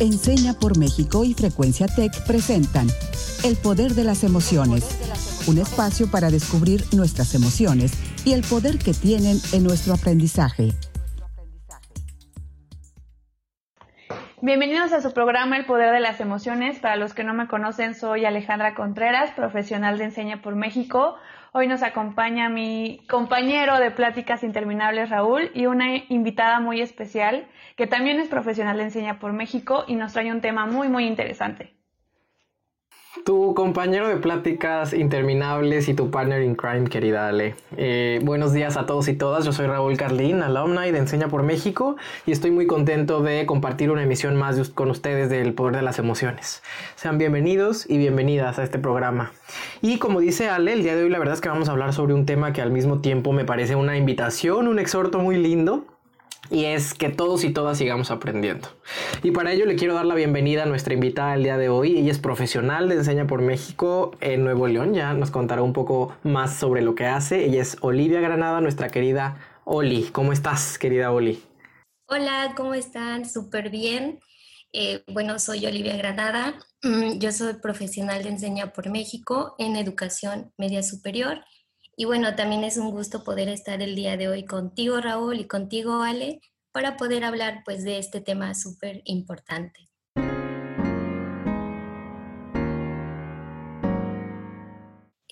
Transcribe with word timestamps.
Enseña 0.00 0.54
por 0.54 0.78
México 0.78 1.24
y 1.24 1.34
Frecuencia 1.34 1.86
Tech 1.86 2.24
presentan 2.26 2.86
El 3.44 3.56
Poder 3.56 3.92
de 3.92 4.04
las 4.04 4.24
Emociones, 4.24 4.82
un 5.46 5.58
espacio 5.58 6.10
para 6.10 6.30
descubrir 6.30 6.84
nuestras 6.96 7.34
emociones 7.34 7.92
y 8.24 8.32
el 8.32 8.40
poder 8.40 8.78
que 8.78 8.94
tienen 8.94 9.36
en 9.52 9.62
nuestro 9.62 9.92
aprendizaje. 9.92 10.70
Bienvenidos 14.40 14.90
a 14.94 15.02
su 15.02 15.12
programa 15.12 15.58
El 15.58 15.66
Poder 15.66 15.92
de 15.92 16.00
las 16.00 16.18
Emociones. 16.18 16.78
Para 16.78 16.96
los 16.96 17.12
que 17.12 17.22
no 17.22 17.34
me 17.34 17.46
conocen, 17.46 17.94
soy 17.94 18.24
Alejandra 18.24 18.74
Contreras, 18.74 19.32
profesional 19.32 19.98
de 19.98 20.04
Enseña 20.04 20.40
por 20.40 20.56
México. 20.56 21.16
Hoy 21.52 21.66
nos 21.66 21.82
acompaña 21.82 22.48
mi 22.48 23.00
compañero 23.08 23.80
de 23.80 23.90
Pláticas 23.90 24.44
Interminables, 24.44 25.10
Raúl, 25.10 25.50
y 25.52 25.66
una 25.66 25.96
invitada 26.08 26.60
muy 26.60 26.80
especial 26.80 27.48
que 27.74 27.88
también 27.88 28.20
es 28.20 28.28
profesional 28.28 28.76
de 28.76 28.84
Enseña 28.84 29.18
por 29.18 29.32
México 29.32 29.84
y 29.88 29.96
nos 29.96 30.12
trae 30.12 30.30
un 30.30 30.42
tema 30.42 30.66
muy, 30.66 30.88
muy 30.88 31.06
interesante. 31.06 31.74
Tu 33.24 33.54
compañero 33.54 34.06
de 34.08 34.18
pláticas 34.18 34.92
interminables 34.92 35.88
y 35.88 35.94
tu 35.94 36.12
partner 36.12 36.42
in 36.42 36.54
crime, 36.54 36.88
querida 36.88 37.26
Ale. 37.26 37.56
Eh, 37.76 38.20
buenos 38.22 38.52
días 38.52 38.76
a 38.76 38.86
todos 38.86 39.08
y 39.08 39.14
todas. 39.14 39.44
Yo 39.44 39.52
soy 39.52 39.66
Raúl 39.66 39.96
Carlín, 39.96 40.42
alumni 40.42 40.92
de 40.92 40.98
Enseña 40.98 41.26
por 41.26 41.42
México 41.42 41.96
y 42.24 42.30
estoy 42.30 42.52
muy 42.52 42.68
contento 42.68 43.20
de 43.20 43.46
compartir 43.46 43.90
una 43.90 44.04
emisión 44.04 44.36
más 44.36 44.70
con 44.70 44.90
ustedes 44.90 45.28
del 45.28 45.54
Poder 45.54 45.74
de 45.74 45.82
las 45.82 45.98
Emociones. 45.98 46.62
Sean 46.94 47.18
bienvenidos 47.18 47.84
y 47.90 47.98
bienvenidas 47.98 48.60
a 48.60 48.62
este 48.62 48.78
programa. 48.78 49.32
Y 49.82 49.98
como 49.98 50.20
dice 50.20 50.48
Ale, 50.48 50.74
el 50.74 50.84
día 50.84 50.94
de 50.94 51.02
hoy 51.02 51.10
la 51.10 51.18
verdad 51.18 51.34
es 51.34 51.40
que 51.40 51.48
vamos 51.48 51.68
a 51.68 51.72
hablar 51.72 51.92
sobre 51.92 52.14
un 52.14 52.26
tema 52.26 52.52
que 52.52 52.62
al 52.62 52.70
mismo 52.70 53.00
tiempo 53.00 53.32
me 53.32 53.44
parece 53.44 53.74
una 53.74 53.96
invitación, 53.96 54.68
un 54.68 54.78
exhorto 54.78 55.18
muy 55.18 55.36
lindo 55.36 55.84
y 56.48 56.64
es 56.64 56.94
que 56.94 57.10
todos 57.10 57.44
y 57.44 57.50
todas 57.52 57.78
sigamos 57.78 58.10
aprendiendo. 58.10 58.68
Y 59.22 59.30
para 59.30 59.52
ello 59.52 59.66
le 59.66 59.76
quiero 59.76 59.94
dar 59.94 60.06
la 60.06 60.14
bienvenida 60.14 60.62
a 60.62 60.66
nuestra 60.66 60.94
invitada 60.94 61.34
el 61.34 61.42
día 61.42 61.58
de 61.58 61.68
hoy. 61.68 61.98
Ella 61.98 62.10
es 62.10 62.18
profesional 62.18 62.88
de 62.88 62.96
Enseña 62.96 63.26
por 63.26 63.42
México 63.42 64.16
en 64.20 64.44
Nuevo 64.44 64.66
León. 64.66 64.94
Ya 64.94 65.12
nos 65.12 65.30
contará 65.30 65.62
un 65.62 65.72
poco 65.72 66.16
más 66.22 66.56
sobre 66.56 66.82
lo 66.82 66.94
que 66.94 67.06
hace. 67.06 67.44
Ella 67.44 67.62
es 67.62 67.76
Olivia 67.82 68.20
Granada, 68.20 68.60
nuestra 68.60 68.88
querida 68.88 69.38
Oli. 69.64 70.04
¿Cómo 70.12 70.32
estás, 70.32 70.78
querida 70.78 71.12
Oli? 71.12 71.42
Hola, 72.06 72.54
¿cómo 72.56 72.74
están? 72.74 73.28
Súper 73.28 73.70
bien. 73.70 74.18
Eh, 74.72 75.04
bueno, 75.08 75.38
soy 75.38 75.66
Olivia 75.66 75.96
Granada. 75.96 76.54
Yo 77.18 77.32
soy 77.32 77.54
profesional 77.54 78.22
de 78.22 78.30
Enseña 78.30 78.72
por 78.72 78.88
México 78.88 79.54
en 79.58 79.76
Educación 79.76 80.52
Media 80.56 80.82
Superior 80.82 81.40
y 81.96 82.04
bueno, 82.04 82.34
también 82.34 82.64
es 82.64 82.76
un 82.76 82.90
gusto 82.90 83.24
poder 83.24 83.48
estar 83.48 83.82
el 83.82 83.94
día 83.94 84.16
de 84.16 84.28
hoy 84.28 84.44
contigo, 84.44 85.00
Raúl, 85.00 85.40
y 85.40 85.46
contigo, 85.46 86.02
Ale, 86.02 86.40
para 86.72 86.96
poder 86.96 87.24
hablar 87.24 87.62
pues 87.64 87.84
de 87.84 87.98
este 87.98 88.20
tema 88.20 88.54
súper 88.54 89.02
importante. 89.04 89.90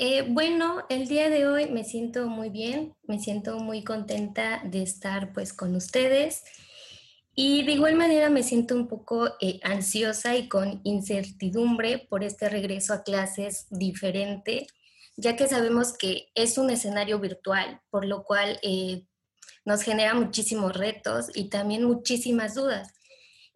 Eh, 0.00 0.22
bueno, 0.28 0.84
el 0.88 1.08
día 1.08 1.28
de 1.28 1.48
hoy 1.48 1.68
me 1.70 1.82
siento 1.82 2.28
muy 2.28 2.50
bien, 2.50 2.94
me 3.02 3.18
siento 3.18 3.58
muy 3.58 3.82
contenta 3.82 4.62
de 4.64 4.82
estar 4.84 5.32
pues 5.32 5.52
con 5.52 5.74
ustedes 5.74 6.44
y 7.34 7.64
de 7.64 7.72
igual 7.72 7.96
manera 7.96 8.30
me 8.30 8.44
siento 8.44 8.76
un 8.76 8.86
poco 8.86 9.28
eh, 9.40 9.58
ansiosa 9.64 10.36
y 10.36 10.48
con 10.48 10.80
incertidumbre 10.84 12.06
por 12.08 12.22
este 12.22 12.48
regreso 12.48 12.92
a 12.92 13.02
clases 13.02 13.66
diferente 13.70 14.68
ya 15.18 15.34
que 15.34 15.48
sabemos 15.48 15.92
que 15.98 16.30
es 16.36 16.58
un 16.58 16.70
escenario 16.70 17.18
virtual, 17.18 17.82
por 17.90 18.04
lo 18.04 18.22
cual 18.22 18.60
eh, 18.62 19.04
nos 19.64 19.82
genera 19.82 20.14
muchísimos 20.14 20.76
retos 20.76 21.26
y 21.34 21.50
también 21.50 21.82
muchísimas 21.82 22.54
dudas. 22.54 22.94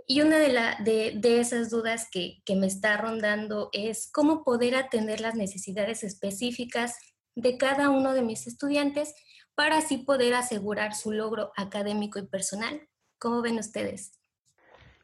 Y 0.08 0.22
una 0.22 0.38
de, 0.38 1.12
de, 1.14 1.40
esas 1.40 1.70
dudas 1.70 2.08
que, 2.10 2.42
que, 2.44 2.56
me 2.56 2.66
está 2.66 2.96
rondando 2.96 3.70
es 3.72 4.10
cómo 4.10 4.42
poder 4.42 4.74
atender 4.74 5.20
las 5.20 5.36
necesidades 5.36 6.02
específicas 6.02 6.96
de 7.36 7.56
cada 7.56 7.90
uno 7.90 8.12
de 8.12 8.22
mis 8.22 8.48
estudiantes 8.48 9.14
para 9.54 9.78
así 9.78 9.98
poder 9.98 10.34
asegurar 10.34 10.96
su 10.96 11.12
logro 11.12 11.52
académico 11.56 12.18
y 12.18 12.26
personal. 12.26 12.88
¿Cómo 13.20 13.40
ven 13.40 13.60
ustedes? 13.60 14.21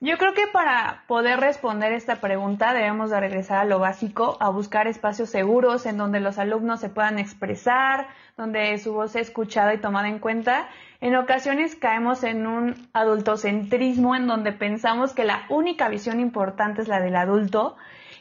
Yo 0.01 0.17
creo 0.17 0.33
que 0.33 0.47
para 0.53 1.03
poder 1.09 1.41
responder 1.41 1.93
esta 1.93 2.21
pregunta 2.21 2.73
debemos 2.73 3.11
de 3.11 3.19
regresar 3.19 3.59
a 3.59 3.65
lo 3.65 3.81
básico, 3.81 4.37
a 4.39 4.49
buscar 4.49 4.87
espacios 4.87 5.29
seguros 5.29 5.87
en 5.87 5.97
donde 5.97 6.21
los 6.21 6.39
alumnos 6.39 6.79
se 6.79 6.89
puedan 6.89 7.19
expresar, 7.19 8.07
donde 8.37 8.79
su 8.79 8.93
voz 8.93 9.11
sea 9.11 9.23
escuchada 9.23 9.75
y 9.75 9.79
tomada 9.79 10.09
en 10.09 10.21
cuenta. 10.21 10.69
En 11.01 11.17
ocasiones 11.17 11.75
caemos 11.75 12.23
en 12.23 12.47
un 12.47 12.89
adultocentrismo 12.93 14.15
en 14.15 14.29
donde 14.29 14.53
pensamos 14.53 15.15
que 15.15 15.25
la 15.25 15.47
única 15.49 15.89
visión 15.89 16.21
importante 16.21 16.83
es 16.83 16.87
la 16.87 17.01
del 17.01 17.17
adulto. 17.17 17.77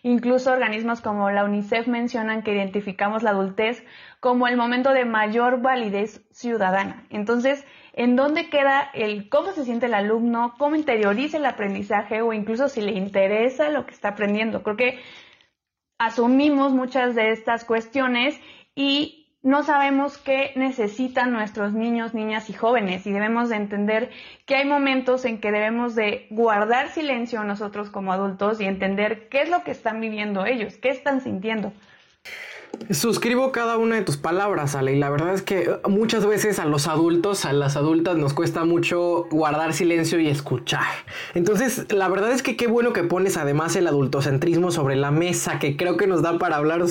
Incluso 0.08 0.54
organismos 0.54 1.02
como 1.02 1.30
la 1.32 1.44
UNICEF 1.44 1.86
mencionan 1.88 2.42
que 2.42 2.54
identificamos 2.54 3.24
la 3.24 3.32
adultez 3.32 3.84
como 4.22 4.48
el 4.48 4.56
momento 4.56 4.94
de 4.94 5.04
mayor 5.04 5.62
validez 5.62 6.26
ciudadana. 6.32 7.06
Entonces, 7.10 7.66
en 7.92 8.16
dónde 8.16 8.50
queda 8.50 8.90
el 8.94 9.28
cómo 9.28 9.52
se 9.52 9.66
siente 9.66 9.88
el 9.88 9.94
alumno, 9.94 10.54
cómo 10.58 10.78
interioriza 10.78 11.36
el 11.36 11.46
aprendizaje 11.46 12.22
o 12.22 12.32
incluso 12.32 12.70
si 12.70 12.80
le 12.80 12.94
interesa 12.94 13.68
lo 13.68 13.86
que 13.86 13.92
está 13.92 14.08
aprendiendo. 14.08 14.64
Creo 14.64 14.78
que 14.78 15.02
asumimos 15.98 16.72
muchas 16.72 17.14
de 17.14 17.32
estas 17.32 17.66
cuestiones 17.66 18.40
y 18.76 19.27
no 19.44 19.64
sabemos 19.64 20.18
qué 20.18 20.52
necesitan 20.56 21.32
nuestros 21.32 21.74
niños, 21.74 22.14
niñas 22.14 22.50
y 22.50 22.54
jóvenes 22.54 23.06
y 23.06 23.12
debemos 23.12 23.50
de 23.50 23.56
entender 23.56 24.10
que 24.46 24.56
hay 24.56 24.66
momentos 24.66 25.26
en 25.26 25.40
que 25.40 25.52
debemos 25.52 25.96
de 25.96 26.28
guardar 26.32 26.90
silencio 26.90 27.44
nosotros 27.44 27.90
como 27.90 28.12
adultos 28.12 28.60
y 28.60 28.66
entender 28.66 29.30
qué 29.30 29.42
es 29.42 29.50
lo 29.50 29.64
que 29.64 29.72
están 29.72 30.02
viviendo 30.02 30.46
ellos, 30.46 30.78
qué 30.78 30.90
están 30.90 31.22
sintiendo. 31.22 31.72
Suscribo 32.92 33.52
cada 33.52 33.78
una 33.78 33.96
de 33.96 34.04
tus 34.04 34.16
palabras, 34.16 34.74
Ale, 34.74 34.94
y 34.94 35.00
la 35.00 35.10
verdad 35.10 35.34
es 35.34 35.42
que 35.42 35.70
muchas 35.90 36.26
veces 36.26 36.58
a 36.58 36.66
los 36.66 36.88
adultos, 36.88 37.44
a 37.44 37.52
las 37.52 37.76
adultas 37.76 38.18
nos 38.18 38.34
cuesta 38.34 38.64
mucho 38.64 39.26
guardar 39.30 39.74
silencio 39.74 40.22
y 40.22 40.30
escuchar. 40.30 40.86
Entonces, 41.34 41.92
la 41.92 42.08
verdad 42.08 42.32
es 42.32 42.44
que 42.44 42.56
qué 42.56 42.68
bueno 42.68 42.94
que 42.94 43.04
pones 43.04 43.36
además 43.36 43.76
el 43.76 43.88
adultocentrismo 43.88 44.72
sobre 44.72 44.96
la 44.96 45.12
mesa, 45.12 45.60
que 45.60 45.76
creo 45.76 45.98
que 45.98 46.08
nos 46.08 46.22
da 46.22 46.38
para 46.38 46.56
hablar 46.56 46.86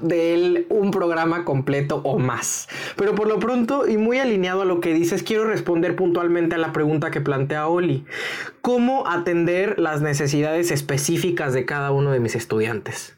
de 0.00 0.34
él 0.34 0.66
un 0.70 0.90
programa 0.90 1.44
completo 1.44 2.00
o 2.04 2.18
más. 2.18 2.68
Pero 2.96 3.14
por 3.14 3.28
lo 3.28 3.38
pronto, 3.38 3.86
y 3.86 3.96
muy 3.96 4.18
alineado 4.18 4.62
a 4.62 4.64
lo 4.64 4.80
que 4.80 4.92
dices, 4.92 5.22
quiero 5.22 5.44
responder 5.44 5.94
puntualmente 5.94 6.56
a 6.56 6.58
la 6.58 6.72
pregunta 6.72 7.10
que 7.10 7.20
plantea 7.20 7.68
Oli. 7.68 8.04
¿Cómo 8.60 9.06
atender 9.06 9.78
las 9.78 10.00
necesidades 10.00 10.70
específicas 10.70 11.52
de 11.52 11.64
cada 11.64 11.92
uno 11.92 12.10
de 12.10 12.18
mis 12.18 12.34
estudiantes? 12.34 13.17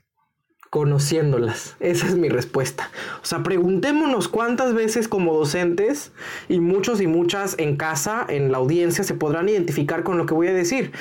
Conociéndolas. 0.70 1.76
Esa 1.81 2.06
es 2.06 2.16
mi 2.16 2.28
respuesta. 2.28 2.91
O 3.22 3.26
sea, 3.26 3.42
preguntémonos 3.42 4.28
cuántas 4.28 4.72
veces 4.72 5.08
como 5.08 5.34
docentes 5.34 6.12
y 6.48 6.60
muchos 6.60 7.00
y 7.00 7.08
muchas 7.08 7.56
en 7.58 7.76
casa, 7.76 8.25
en 8.28 8.53
la 8.53 8.58
audiencia, 8.58 9.03
se 9.03 9.14
podrán 9.14 9.48
identificar 9.48 10.04
con 10.04 10.16
lo 10.16 10.26
que 10.26 10.34
voy 10.34 10.47
a 10.47 10.54
decir. 10.54 10.92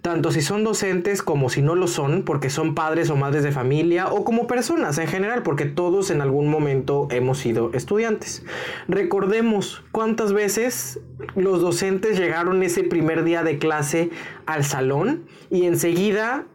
Tanto 0.00 0.30
si 0.30 0.40
son 0.40 0.62
docentes 0.62 1.20
como 1.20 1.50
si 1.50 1.62
no 1.62 1.74
lo 1.74 1.88
son, 1.88 2.22
porque 2.22 2.48
son 2.48 2.76
padres 2.76 3.10
o 3.10 3.16
madres 3.16 3.42
de 3.42 3.50
familia, 3.50 4.06
o 4.06 4.22
como 4.24 4.46
personas 4.46 4.98
en 4.98 5.08
general, 5.08 5.42
porque 5.42 5.64
todos 5.64 6.12
en 6.12 6.20
algún 6.20 6.46
momento 6.46 7.08
hemos 7.10 7.38
sido 7.38 7.72
estudiantes. 7.72 8.44
Recordemos 8.86 9.82
cuántas 9.90 10.32
veces 10.32 11.00
los 11.34 11.60
docentes 11.60 12.16
llegaron 12.20 12.62
ese 12.62 12.84
primer 12.84 13.24
día 13.24 13.42
de 13.42 13.58
clase 13.58 14.10
al 14.46 14.64
salón 14.64 15.24
y 15.50 15.64
enseguida 15.64 16.46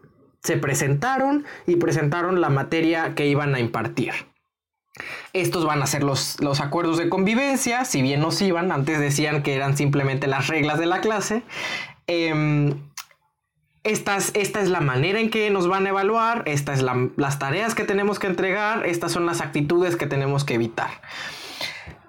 se 0.43 0.57
presentaron 0.57 1.45
y 1.67 1.75
presentaron 1.75 2.41
la 2.41 2.49
materia 2.49 3.15
que 3.15 3.27
iban 3.27 3.55
a 3.55 3.59
impartir. 3.59 4.13
Estos 5.33 5.65
van 5.65 5.81
a 5.81 5.87
ser 5.87 6.03
los, 6.03 6.39
los, 6.41 6.59
acuerdos 6.59 6.97
de 6.97 7.07
convivencia, 7.07 7.85
si 7.85 8.01
bien 8.01 8.19
nos 8.19 8.41
iban, 8.41 8.71
antes 8.71 8.99
decían 8.99 9.41
que 9.41 9.55
eran 9.55 9.77
simplemente 9.77 10.27
las 10.27 10.47
reglas 10.47 10.79
de 10.79 10.85
la 10.85 10.99
clase. 10.99 11.43
Eh, 12.07 12.73
esta 13.83 14.17
es, 14.17 14.69
la 14.69 14.79
manera 14.79 15.19
en 15.19 15.31
que 15.31 15.49
nos 15.49 15.67
van 15.67 15.87
a 15.87 15.89
evaluar, 15.89 16.43
estas 16.45 16.81
son 16.81 17.13
las 17.17 17.39
tareas 17.39 17.73
que 17.73 17.83
tenemos 17.83 18.19
que 18.19 18.27
entregar, 18.27 18.85
estas 18.85 19.11
son 19.11 19.25
las 19.25 19.41
actitudes 19.41 19.95
que 19.95 20.05
tenemos 20.05 20.43
que 20.43 20.53
evitar. 20.53 21.01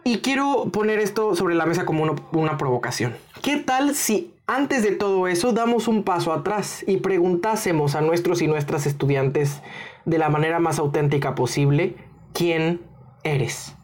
Y 0.05 0.19
quiero 0.19 0.69
poner 0.71 0.99
esto 0.99 1.35
sobre 1.35 1.55
la 1.55 1.65
mesa 1.65 1.87
como 1.87 2.15
una 2.33 2.59
provocación. 2.59 3.17
¿Qué 3.41 3.57
tal 3.57 3.95
si 3.95 4.35
antes 4.55 4.83
de 4.83 4.93
todo 4.93 5.29
eso 5.29 5.53
damos 5.53 5.89
un 5.89 6.03
paso 6.03 6.31
atrás 6.31 6.85
y 6.87 6.99
preguntásemos 6.99 7.95
a 7.95 8.03
nuestros 8.03 8.43
y 8.43 8.47
nuestras 8.47 8.87
estudiantes 8.87 9.63
de 10.05 10.19
la 10.19 10.29
manera 10.29 10.59
más 10.59 10.79
auténtica 10.79 11.35
posible 11.35 11.97
quién 12.35 12.83
eres? 13.25 13.75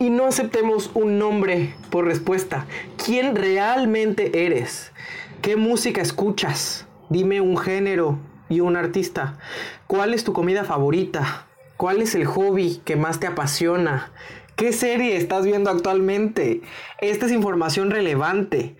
Y 0.00 0.10
no 0.10 0.26
aceptemos 0.26 0.90
un 0.94 1.20
nombre 1.20 1.74
por 1.90 2.04
respuesta. 2.04 2.66
¿Quién 3.04 3.36
realmente 3.36 4.44
eres? 4.44 4.90
¿Qué 5.40 5.54
música 5.54 6.00
escuchas? 6.00 6.88
Dime 7.08 7.40
un 7.40 7.56
género 7.56 8.18
y 8.48 8.58
un 8.58 8.76
artista. 8.76 9.38
¿Cuál 9.86 10.14
es 10.14 10.24
tu 10.24 10.32
comida 10.32 10.64
favorita? 10.64 11.46
¿Cuál 11.76 12.02
es 12.02 12.16
el 12.16 12.24
hobby 12.24 12.80
que 12.84 12.96
más 12.96 13.20
te 13.20 13.28
apasiona? 13.28 14.10
¿Qué 14.56 14.72
serie 14.72 15.16
estás 15.16 15.44
viendo 15.44 15.70
actualmente? 15.70 16.60
Esta 16.98 17.26
es 17.26 17.32
información 17.32 17.90
relevante. 17.90 18.76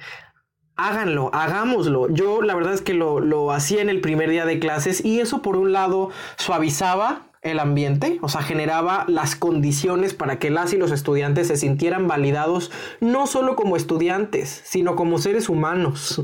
Háganlo, 0.88 1.30
hagámoslo. 1.32 2.08
Yo 2.10 2.42
la 2.42 2.54
verdad 2.54 2.74
es 2.74 2.82
que 2.82 2.94
lo, 2.94 3.20
lo 3.20 3.52
hacía 3.52 3.82
en 3.82 3.88
el 3.88 4.00
primer 4.00 4.30
día 4.30 4.44
de 4.44 4.58
clases 4.58 5.04
y 5.04 5.20
eso 5.20 5.42
por 5.42 5.56
un 5.56 5.72
lado 5.72 6.10
suavizaba 6.36 7.26
el 7.42 7.58
ambiente, 7.58 8.18
o 8.22 8.28
sea, 8.28 8.40
generaba 8.40 9.04
las 9.08 9.34
condiciones 9.34 10.14
para 10.14 10.38
que 10.38 10.48
las 10.48 10.72
y 10.72 10.76
los 10.76 10.92
estudiantes 10.92 11.48
se 11.48 11.56
sintieran 11.56 12.06
validados 12.06 12.70
no 13.00 13.26
solo 13.26 13.56
como 13.56 13.76
estudiantes, 13.76 14.62
sino 14.64 14.94
como 14.94 15.18
seres 15.18 15.48
humanos. 15.48 16.22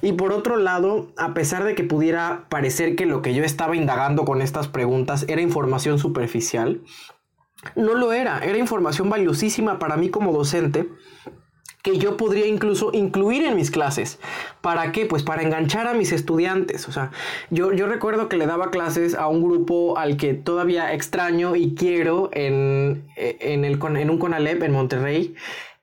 Y 0.00 0.12
por 0.12 0.32
otro 0.32 0.56
lado, 0.56 1.08
a 1.16 1.34
pesar 1.34 1.64
de 1.64 1.74
que 1.74 1.82
pudiera 1.82 2.46
parecer 2.48 2.94
que 2.94 3.04
lo 3.04 3.20
que 3.20 3.34
yo 3.34 3.42
estaba 3.42 3.74
indagando 3.74 4.24
con 4.24 4.40
estas 4.42 4.68
preguntas 4.68 5.24
era 5.28 5.42
información 5.42 5.98
superficial, 5.98 6.82
no 7.74 7.94
lo 7.94 8.12
era, 8.12 8.38
era 8.38 8.56
información 8.56 9.10
valiosísima 9.10 9.78
para 9.80 9.96
mí 9.96 10.08
como 10.08 10.32
docente 10.32 10.88
que 11.82 11.98
yo 11.98 12.16
podría 12.16 12.46
incluso 12.46 12.90
incluir 12.92 13.44
en 13.44 13.56
mis 13.56 13.70
clases. 13.70 14.18
¿Para 14.60 14.92
qué? 14.92 15.06
Pues 15.06 15.22
para 15.22 15.42
enganchar 15.42 15.86
a 15.86 15.94
mis 15.94 16.12
estudiantes. 16.12 16.88
O 16.88 16.92
sea, 16.92 17.10
yo, 17.50 17.72
yo 17.72 17.86
recuerdo 17.86 18.28
que 18.28 18.36
le 18.36 18.46
daba 18.46 18.70
clases 18.70 19.14
a 19.14 19.28
un 19.28 19.42
grupo 19.42 19.96
al 19.98 20.16
que 20.16 20.34
todavía 20.34 20.92
extraño 20.92 21.56
y 21.56 21.74
quiero 21.74 22.30
en, 22.32 23.04
en, 23.16 23.64
el, 23.64 23.78
en 23.96 24.10
un 24.10 24.18
CONALEP 24.18 24.62
en 24.62 24.72
Monterrey. 24.72 25.34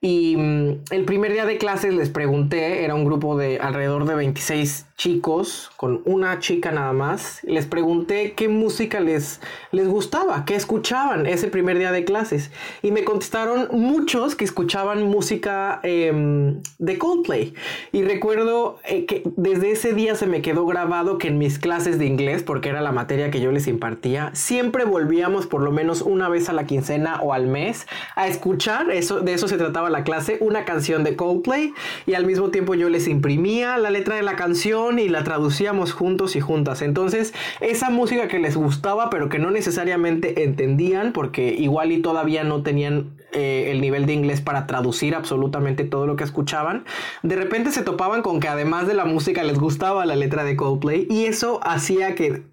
Y 0.01 0.35
mm, 0.37 0.81
el 0.91 1.05
primer 1.05 1.33
día 1.33 1.45
de 1.45 1.57
clases 1.57 1.93
les 1.93 2.09
pregunté, 2.09 2.83
era 2.83 2.95
un 2.95 3.05
grupo 3.05 3.37
de 3.37 3.59
alrededor 3.59 4.05
de 4.05 4.15
26 4.15 4.86
chicos, 4.97 5.69
con 5.77 6.01
una 6.05 6.39
chica 6.39 6.71
nada 6.71 6.91
más, 6.91 7.41
les 7.43 7.67
pregunté 7.67 8.33
qué 8.33 8.49
música 8.49 8.99
les, 8.99 9.39
les 9.71 9.87
gustaba, 9.87 10.43
qué 10.43 10.55
escuchaban 10.55 11.27
ese 11.27 11.49
primer 11.49 11.77
día 11.77 11.91
de 11.91 12.03
clases. 12.03 12.49
Y 12.81 12.91
me 12.91 13.03
contestaron 13.03 13.67
muchos 13.71 14.35
que 14.35 14.43
escuchaban 14.43 15.03
música 15.03 15.79
em, 15.83 16.63
de 16.79 16.97
Coldplay. 16.97 17.53
Y 17.91 18.01
recuerdo 18.01 18.79
eh, 18.85 19.05
que 19.05 19.21
desde 19.35 19.71
ese 19.71 19.93
día 19.93 20.15
se 20.15 20.25
me 20.25 20.41
quedó 20.41 20.65
grabado 20.65 21.19
que 21.19 21.27
en 21.27 21.37
mis 21.37 21.59
clases 21.59 21.99
de 21.99 22.07
inglés, 22.07 22.41
porque 22.41 22.69
era 22.69 22.81
la 22.81 22.91
materia 22.91 23.29
que 23.29 23.39
yo 23.39 23.51
les 23.51 23.67
impartía, 23.67 24.31
siempre 24.33 24.83
volvíamos 24.83 25.45
por 25.45 25.61
lo 25.61 25.71
menos 25.71 26.01
una 26.01 26.27
vez 26.27 26.49
a 26.49 26.53
la 26.53 26.65
quincena 26.65 27.21
o 27.21 27.33
al 27.33 27.45
mes 27.45 27.85
a 28.15 28.27
escuchar, 28.27 28.89
eso, 28.89 29.19
de 29.19 29.33
eso 29.33 29.47
se 29.47 29.59
trataba 29.59 29.91
la 29.91 30.03
clase, 30.03 30.39
una 30.41 30.65
canción 30.65 31.03
de 31.03 31.15
Coldplay. 31.15 31.71
Y 32.07 32.15
al 32.15 32.25
mismo 32.25 32.49
tiempo 32.49 32.73
yo 32.73 32.89
les 32.89 33.07
imprimía 33.07 33.77
la 33.77 33.91
letra 33.91 34.15
de 34.15 34.23
la 34.23 34.35
canción 34.35 34.86
y 34.97 35.09
la 35.09 35.23
traducíamos 35.23 35.93
juntos 35.93 36.35
y 36.35 36.39
juntas. 36.39 36.81
Entonces, 36.81 37.33
esa 37.61 37.89
música 37.89 38.27
que 38.27 38.39
les 38.39 38.55
gustaba, 38.55 39.09
pero 39.09 39.29
que 39.29 39.39
no 39.39 39.51
necesariamente 39.51 40.43
entendían, 40.43 41.13
porque 41.13 41.53
igual 41.53 41.91
y 41.91 42.01
todavía 42.01 42.43
no 42.43 42.63
tenían 42.63 43.17
eh, 43.33 43.69
el 43.71 43.81
nivel 43.81 44.05
de 44.05 44.13
inglés 44.13 44.41
para 44.41 44.67
traducir 44.67 45.13
absolutamente 45.13 45.83
todo 45.83 46.07
lo 46.07 46.15
que 46.15 46.23
escuchaban, 46.23 46.85
de 47.23 47.35
repente 47.35 47.71
se 47.71 47.83
topaban 47.83 48.21
con 48.21 48.39
que 48.39 48.47
además 48.47 48.87
de 48.87 48.93
la 48.93 49.05
música 49.05 49.43
les 49.43 49.59
gustaba 49.59 50.05
la 50.05 50.15
letra 50.15 50.43
de 50.43 50.55
Coldplay 50.55 51.07
y 51.09 51.25
eso 51.25 51.59
hacía 51.63 52.15
que 52.15 52.43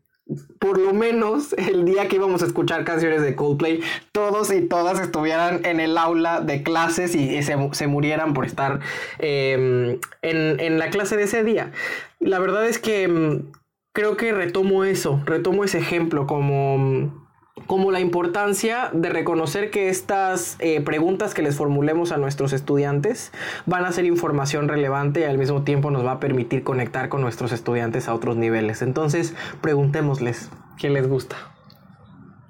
por 0.58 0.78
lo 0.78 0.92
menos 0.92 1.52
el 1.54 1.84
día 1.84 2.08
que 2.08 2.16
íbamos 2.16 2.42
a 2.42 2.46
escuchar 2.46 2.84
canciones 2.84 3.22
de 3.22 3.34
Coldplay, 3.34 3.80
todos 4.12 4.52
y 4.52 4.62
todas 4.62 5.00
estuvieran 5.00 5.64
en 5.64 5.80
el 5.80 5.96
aula 5.98 6.40
de 6.40 6.62
clases 6.62 7.14
y, 7.14 7.42
se, 7.42 7.86
murieran 7.86 8.34
por 8.34 8.44
estar 8.44 8.80
em, 9.18 9.98
en, 10.22 10.60
en, 10.60 10.78
la 10.78 10.90
clase 10.90 11.16
de 11.16 11.24
ese 11.24 11.44
día. 11.44 11.72
La 12.20 12.38
verdad 12.38 12.66
es 12.66 12.78
que 12.78 13.04
em, 13.04 13.46
creo 13.92 14.16
que 14.16 14.32
retomo 14.32 14.84
eso, 14.84 15.22
retomo 15.24 15.64
ese 15.64 15.78
ejemplo 15.78 16.26
como 16.26 17.23
como 17.66 17.90
la 17.90 18.00
importancia 18.00 18.90
de 18.92 19.08
reconocer 19.08 19.70
que 19.70 19.88
estas 19.88 20.56
eh, 20.58 20.80
preguntas 20.80 21.34
que 21.34 21.42
les 21.42 21.56
formulemos 21.56 22.12
a 22.12 22.16
nuestros 22.16 22.52
estudiantes 22.52 23.32
van 23.66 23.84
a 23.84 23.92
ser 23.92 24.04
información 24.04 24.68
relevante 24.68 25.20
y 25.20 25.24
al 25.24 25.38
mismo 25.38 25.62
tiempo 25.62 25.90
nos 25.90 26.04
va 26.04 26.12
a 26.12 26.20
permitir 26.20 26.62
conectar 26.62 27.08
con 27.08 27.20
nuestros 27.20 27.52
estudiantes 27.52 28.08
a 28.08 28.14
otros 28.14 28.36
niveles. 28.36 28.82
Entonces, 28.82 29.34
preguntémosles 29.60 30.50
qué 30.78 30.90
les 30.90 31.08
gusta. 31.08 31.36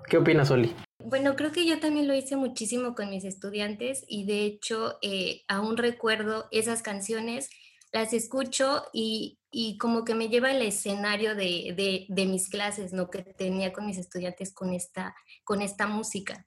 ¿Qué 0.08 0.18
opinas, 0.18 0.50
Oli? 0.50 0.74
Bueno, 0.98 1.36
creo 1.36 1.52
que 1.52 1.66
yo 1.66 1.80
también 1.80 2.08
lo 2.08 2.14
hice 2.14 2.36
muchísimo 2.36 2.94
con 2.94 3.10
mis 3.10 3.24
estudiantes 3.24 4.04
y 4.08 4.26
de 4.26 4.44
hecho 4.44 4.98
eh, 5.02 5.42
aún 5.48 5.76
recuerdo 5.76 6.46
esas 6.50 6.82
canciones, 6.82 7.50
las 7.92 8.12
escucho 8.12 8.84
y 8.92 9.38
y 9.56 9.78
como 9.78 10.04
que 10.04 10.16
me 10.16 10.28
lleva 10.28 10.50
al 10.50 10.62
escenario 10.62 11.36
de, 11.36 12.06
de, 12.08 12.26
mis 12.26 12.48
clases, 12.48 12.92
¿no? 12.92 13.08
Que 13.08 13.22
tenía 13.22 13.72
con 13.72 13.86
mis 13.86 13.98
estudiantes 13.98 14.52
con 14.52 14.74
esta, 14.74 15.14
con 15.44 15.62
esta 15.62 15.86
música. 15.86 16.44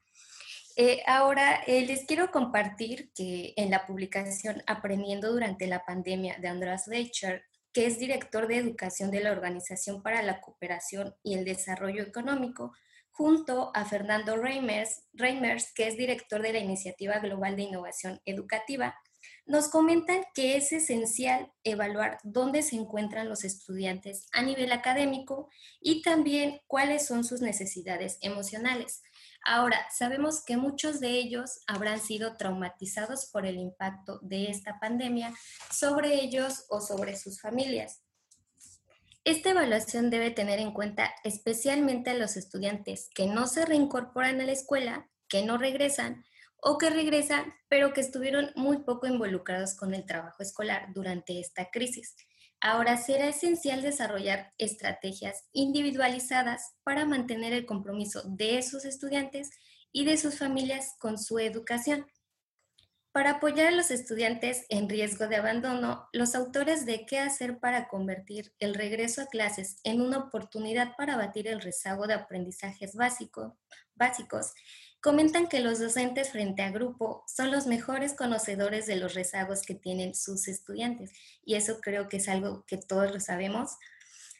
Eh, 0.75 1.01
ahora, 1.07 1.63
eh, 1.65 1.85
les 1.85 2.03
quiero 2.03 2.31
compartir 2.31 3.09
que 3.15 3.53
en 3.55 3.71
la 3.71 3.85
publicación 3.85 4.61
Aprendiendo 4.67 5.31
durante 5.31 5.67
la 5.67 5.85
pandemia 5.85 6.37
de 6.39 6.49
András 6.49 6.87
Leicher, 6.87 7.45
que 7.71 7.85
es 7.85 7.97
director 7.97 8.45
de 8.49 8.57
educación 8.57 9.09
de 9.09 9.21
la 9.21 9.31
Organización 9.31 10.03
para 10.03 10.21
la 10.21 10.41
Cooperación 10.41 11.15
y 11.23 11.35
el 11.35 11.45
Desarrollo 11.45 12.03
Económico, 12.03 12.73
junto 13.11 13.71
a 13.73 13.85
Fernando 13.85 14.35
Reimers, 14.35 15.05
Reimers, 15.13 15.73
que 15.73 15.87
es 15.87 15.95
director 15.95 16.41
de 16.41 16.51
la 16.51 16.59
Iniciativa 16.59 17.19
Global 17.19 17.55
de 17.55 17.63
Innovación 17.63 18.19
Educativa, 18.25 18.95
nos 19.47 19.69
comentan 19.69 20.23
que 20.33 20.57
es 20.57 20.71
esencial 20.73 21.51
evaluar 21.63 22.19
dónde 22.23 22.61
se 22.61 22.75
encuentran 22.75 23.29
los 23.29 23.43
estudiantes 23.43 24.27
a 24.33 24.41
nivel 24.41 24.71
académico 24.71 25.49
y 25.79 26.01
también 26.01 26.61
cuáles 26.67 27.07
son 27.07 27.23
sus 27.23 27.41
necesidades 27.41 28.17
emocionales. 28.21 29.01
Ahora, 29.45 29.77
sabemos 29.97 30.43
que 30.43 30.57
muchos 30.57 30.99
de 30.99 31.11
ellos 31.11 31.61
habrán 31.67 32.01
sido 32.01 32.35
traumatizados 32.35 33.27
por 33.27 33.45
el 33.45 33.57
impacto 33.57 34.19
de 34.21 34.49
esta 34.49 34.79
pandemia 34.79 35.33
sobre 35.71 36.15
ellos 36.15 36.65
o 36.69 36.81
sobre 36.81 37.15
sus 37.15 37.39
familias. 37.39 38.01
Esta 39.23 39.51
evaluación 39.51 40.09
debe 40.09 40.31
tener 40.31 40.59
en 40.59 40.71
cuenta 40.71 41.13
especialmente 41.23 42.09
a 42.09 42.15
los 42.15 42.37
estudiantes 42.37 43.09
que 43.13 43.27
no 43.27 43.47
se 43.47 43.65
reincorporan 43.65 44.41
a 44.41 44.45
la 44.45 44.51
escuela, 44.51 45.09
que 45.27 45.45
no 45.45 45.57
regresan 45.57 46.23
o 46.61 46.77
que 46.77 46.89
regresan, 46.89 47.53
pero 47.67 47.93
que 47.93 48.01
estuvieron 48.01 48.51
muy 48.55 48.79
poco 48.79 49.07
involucrados 49.07 49.75
con 49.75 49.93
el 49.93 50.05
trabajo 50.05 50.43
escolar 50.43 50.93
durante 50.93 51.39
esta 51.39 51.69
crisis. 51.69 52.15
Ahora 52.59 52.97
será 52.97 53.27
esencial 53.27 53.83
desarrollar 53.83 54.53
estrategias 54.57 55.45
individualizadas 55.53 56.73
para 56.83 57.05
mantener 57.05 57.53
el 57.53 57.65
compromiso 57.65 58.23
de 58.25 58.57
esos 58.57 58.83
estudiantes 58.85 59.51
y 59.91 60.05
de 60.05 60.17
sus 60.17 60.39
familias 60.39 60.95
con 60.99 61.19
su 61.19 61.37
educación. 61.37 62.07
Para 63.17 63.31
apoyar 63.31 63.69
a 63.69 63.71
los 63.71 63.89
estudiantes 63.89 64.67
en 64.69 64.87
riesgo 64.87 65.27
de 65.27 65.37
abandono, 65.37 66.07
los 66.13 66.35
autores 66.35 66.85
de 66.85 67.07
qué 67.07 67.17
hacer 67.17 67.57
para 67.57 67.87
convertir 67.87 68.53
el 68.59 68.75
regreso 68.75 69.23
a 69.23 69.25
clases 69.25 69.77
en 69.83 70.01
una 70.01 70.19
oportunidad 70.19 70.95
para 70.95 71.15
abatir 71.15 71.47
el 71.47 71.59
rezago 71.59 72.05
de 72.05 72.13
aprendizajes 72.13 72.95
básicos 72.95 74.53
comentan 75.01 75.47
que 75.47 75.61
los 75.61 75.79
docentes 75.79 76.29
frente 76.29 76.61
a 76.61 76.69
grupo 76.69 77.23
son 77.25 77.49
los 77.49 77.65
mejores 77.65 78.13
conocedores 78.13 78.85
de 78.85 78.97
los 78.97 79.15
rezagos 79.15 79.63
que 79.63 79.73
tienen 79.73 80.13
sus 80.13 80.47
estudiantes 80.47 81.11
y 81.43 81.55
eso 81.55 81.79
creo 81.81 82.09
que 82.09 82.17
es 82.17 82.29
algo 82.29 82.65
que 82.67 82.77
todos 82.77 83.11
lo 83.11 83.19
sabemos. 83.19 83.77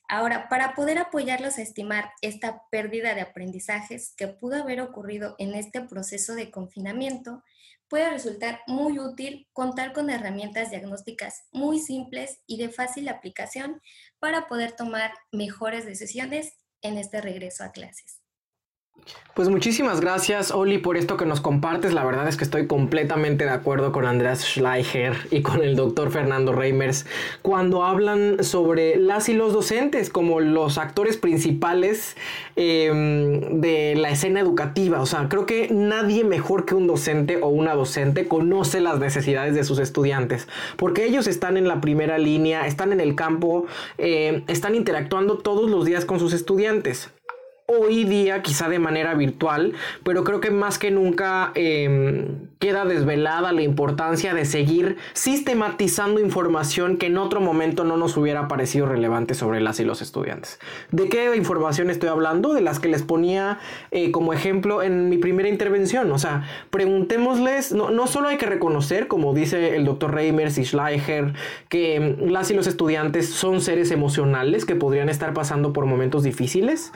Ahora, 0.08 0.50
para 0.50 0.76
poder 0.76 1.00
apoyarlos 1.00 1.58
a 1.58 1.64
estimar 1.64 2.12
esta 2.22 2.62
pérdida 2.70 3.16
de 3.16 3.22
aprendizajes 3.22 4.14
que 4.16 4.28
pudo 4.28 4.62
haber 4.62 4.82
ocurrido 4.82 5.36
en 5.40 5.56
este 5.56 5.82
proceso 5.82 6.36
de 6.36 6.52
confinamiento, 6.52 7.44
puede 7.90 8.10
resultar 8.10 8.62
muy 8.68 9.00
útil 9.00 9.48
contar 9.54 9.94
con 9.94 10.10
herramientas 10.10 10.70
diagnósticas 10.70 11.46
muy 11.52 11.80
simples 11.80 12.42
y 12.46 12.58
de 12.58 12.70
fácil 12.70 13.08
aplicación 13.10 13.82
para 14.20 14.48
poder 14.48 14.74
tomar 14.74 15.14
mejores 15.32 15.86
decisiones 15.86 16.54
en 16.82 16.98
este 16.98 17.22
regreso 17.22 17.64
a 17.64 17.72
clases. 17.72 18.22
Pues 19.38 19.50
muchísimas 19.50 20.02
gracias, 20.02 20.50
Oli, 20.50 20.80
por 20.80 20.98
esto 20.98 21.16
que 21.16 21.28
nos 21.28 21.42
compartes. 21.42 21.94
La 21.94 22.04
verdad 22.04 22.28
es 22.28 22.38
que 22.38 22.44
estoy 22.44 22.66
completamente 22.66 23.46
de 23.46 23.52
acuerdo 23.52 23.92
con 23.92 24.08
Andreas 24.08 24.42
Schleicher 24.42 25.16
y 25.30 25.44
con 25.44 25.62
el 25.62 25.76
doctor 25.76 26.10
Fernando 26.10 26.54
Reimers 26.54 27.06
cuando 27.44 27.84
hablan 27.84 28.44
sobre 28.44 28.96
las 28.96 29.30
y 29.30 29.34
los 29.34 29.54
docentes 29.54 30.10
como 30.10 30.40
los 30.40 30.80
actores 30.80 31.18
principales 31.18 32.18
em, 32.56 33.62
de 33.62 33.94
la 33.96 34.10
escena 34.10 34.40
educativa. 34.40 35.02
O 35.02 35.06
sea, 35.06 35.30
creo 35.30 35.46
que 35.46 35.68
nadie 35.70 36.24
mejor 36.24 36.66
que 36.66 36.74
un 36.74 36.88
docente 36.88 37.38
o 37.40 37.50
una 37.50 37.76
docente 37.76 38.28
conoce 38.28 38.82
las 38.82 38.98
necesidades 38.98 39.54
de 39.54 39.64
sus 39.64 39.78
estudiantes, 39.78 40.48
porque 40.78 41.06
ellos 41.06 41.28
están 41.28 41.58
en 41.58 41.68
la 41.68 41.80
primera 41.80 42.18
línea, 42.18 42.66
están 42.66 42.92
en 42.92 43.00
el 43.00 43.14
campo, 43.14 43.68
eh, 44.00 44.42
están 44.48 44.74
interactuando 44.74 45.38
todos 45.38 45.70
los 45.70 45.86
días 45.86 46.06
con 46.06 46.20
sus 46.20 46.34
estudiantes 46.34 47.12
hoy 47.70 48.06
día, 48.06 48.42
quizá 48.44 48.70
de 48.70 48.80
manera 48.80 49.14
virtual, 49.14 49.74
pero 50.04 50.24
creo 50.24 50.40
que 50.40 50.52
más 50.52 50.80
que 50.80 50.90
nunca 50.90 51.52
em, 51.54 52.48
queda 52.60 52.86
desvelada 52.86 53.52
la 53.52 53.62
importancia 53.62 54.34
de 54.34 54.46
seguir 54.46 54.96
sistematizando 55.12 56.22
información 56.22 56.96
que 56.96 57.08
en 57.08 57.18
otro 57.18 57.42
momento 57.42 57.84
no 57.84 57.98
nos 57.98 58.16
hubiera 58.16 58.48
parecido 58.48 58.86
relevante 58.86 59.34
sobre 59.34 59.60
las 59.60 59.82
y 59.82 59.84
los 59.84 60.02
estudiantes. 60.02 60.62
¿De 60.94 61.10
qué 61.10 61.36
información 61.36 61.90
estoy 61.90 62.08
hablando? 62.08 62.54
De 62.54 62.62
las 62.62 62.80
que 62.80 62.88
les 62.88 63.04
ponía 63.04 63.60
eh, 63.92 64.12
como 64.12 64.32
ejemplo 64.32 64.82
en 64.82 65.10
mi 65.10 65.18
primera 65.18 65.50
intervención. 65.50 66.10
O 66.14 66.20
sea, 66.20 66.48
preguntémosles, 66.70 67.74
no, 67.74 67.90
no 67.90 68.08
solo 68.08 68.30
hay 68.30 68.38
que 68.38 68.46
reconocer, 68.46 69.10
como 69.10 69.34
dice 69.34 69.76
el 69.76 69.84
doctor 69.84 70.14
Reimers 70.14 70.58
y 70.58 70.64
Schleicher, 70.64 71.34
que 71.68 71.96
em, 71.96 72.30
las 72.30 72.50
y 72.50 72.54
los 72.54 72.66
estudiantes 72.66 73.28
son 73.30 73.60
seres 73.60 73.92
emocionales 73.92 74.64
que 74.64 74.76
podrían 74.76 75.10
estar 75.10 75.34
pasando 75.34 75.74
por 75.74 75.86
momentos 75.86 76.24
difíciles 76.24 76.94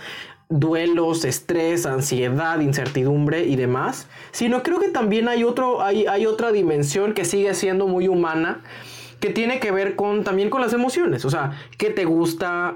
duelos, 0.51 1.23
estrés, 1.23 1.85
ansiedad, 1.85 2.59
incertidumbre 2.59 3.45
y 3.45 3.55
demás, 3.55 4.07
sino 4.31 4.61
creo 4.61 4.79
que 4.79 4.89
también 4.89 5.27
hay, 5.29 5.43
otro, 5.43 5.81
hay, 5.81 6.05
hay 6.05 6.25
otra 6.25 6.51
dimensión 6.51 7.13
que 7.13 7.25
sigue 7.25 7.53
siendo 7.55 7.87
muy 7.87 8.09
humana, 8.09 8.61
que 9.21 9.29
tiene 9.29 9.59
que 9.59 9.71
ver 9.71 9.95
con 9.95 10.23
también 10.23 10.49
con 10.49 10.61
las 10.61 10.73
emociones, 10.73 11.23
o 11.25 11.29
sea, 11.29 11.51
qué 11.77 11.89
te 11.89 12.03
gusta, 12.03 12.75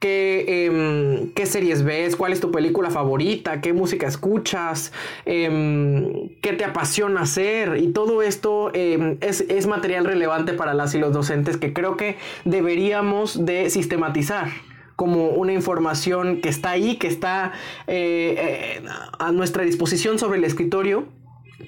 qué, 0.00 0.66
em, 0.66 1.30
qué 1.32 1.46
series 1.46 1.82
ves, 1.82 2.14
cuál 2.14 2.34
es 2.34 2.40
tu 2.40 2.50
película 2.50 2.90
favorita, 2.90 3.62
qué 3.62 3.72
música 3.72 4.06
escuchas, 4.06 4.92
em, 5.24 6.28
qué 6.42 6.52
te 6.52 6.64
apasiona 6.64 7.22
hacer 7.22 7.78
y 7.78 7.88
todo 7.88 8.20
esto 8.20 8.70
em, 8.74 9.16
es, 9.22 9.46
es 9.48 9.66
material 9.66 10.04
relevante 10.04 10.52
para 10.52 10.74
las 10.74 10.94
y 10.94 10.98
los 10.98 11.14
docentes 11.14 11.56
que 11.56 11.72
creo 11.72 11.96
que 11.96 12.18
deberíamos 12.44 13.46
de 13.46 13.70
sistematizar 13.70 14.48
como 14.96 15.30
una 15.30 15.52
información 15.52 16.40
que 16.40 16.48
está 16.48 16.70
ahí, 16.70 16.96
que 16.96 17.08
está 17.08 17.52
eh, 17.86 18.80
eh, 18.82 18.82
a 19.18 19.32
nuestra 19.32 19.64
disposición 19.64 20.18
sobre 20.18 20.38
el 20.38 20.44
escritorio 20.44 21.08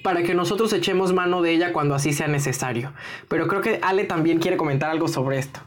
para 0.03 0.23
que 0.23 0.33
nosotros 0.33 0.71
echemos 0.73 1.13
mano 1.13 1.41
de 1.41 1.51
ella 1.51 1.73
cuando 1.73 1.95
así 1.95 2.13
sea 2.13 2.27
necesario. 2.27 2.93
Pero 3.27 3.47
creo 3.47 3.61
que 3.61 3.79
Ale 3.81 4.03
también 4.03 4.39
quiere 4.39 4.57
comentar 4.57 4.89
algo 4.89 5.07
sobre 5.07 5.39
esto. 5.39 5.59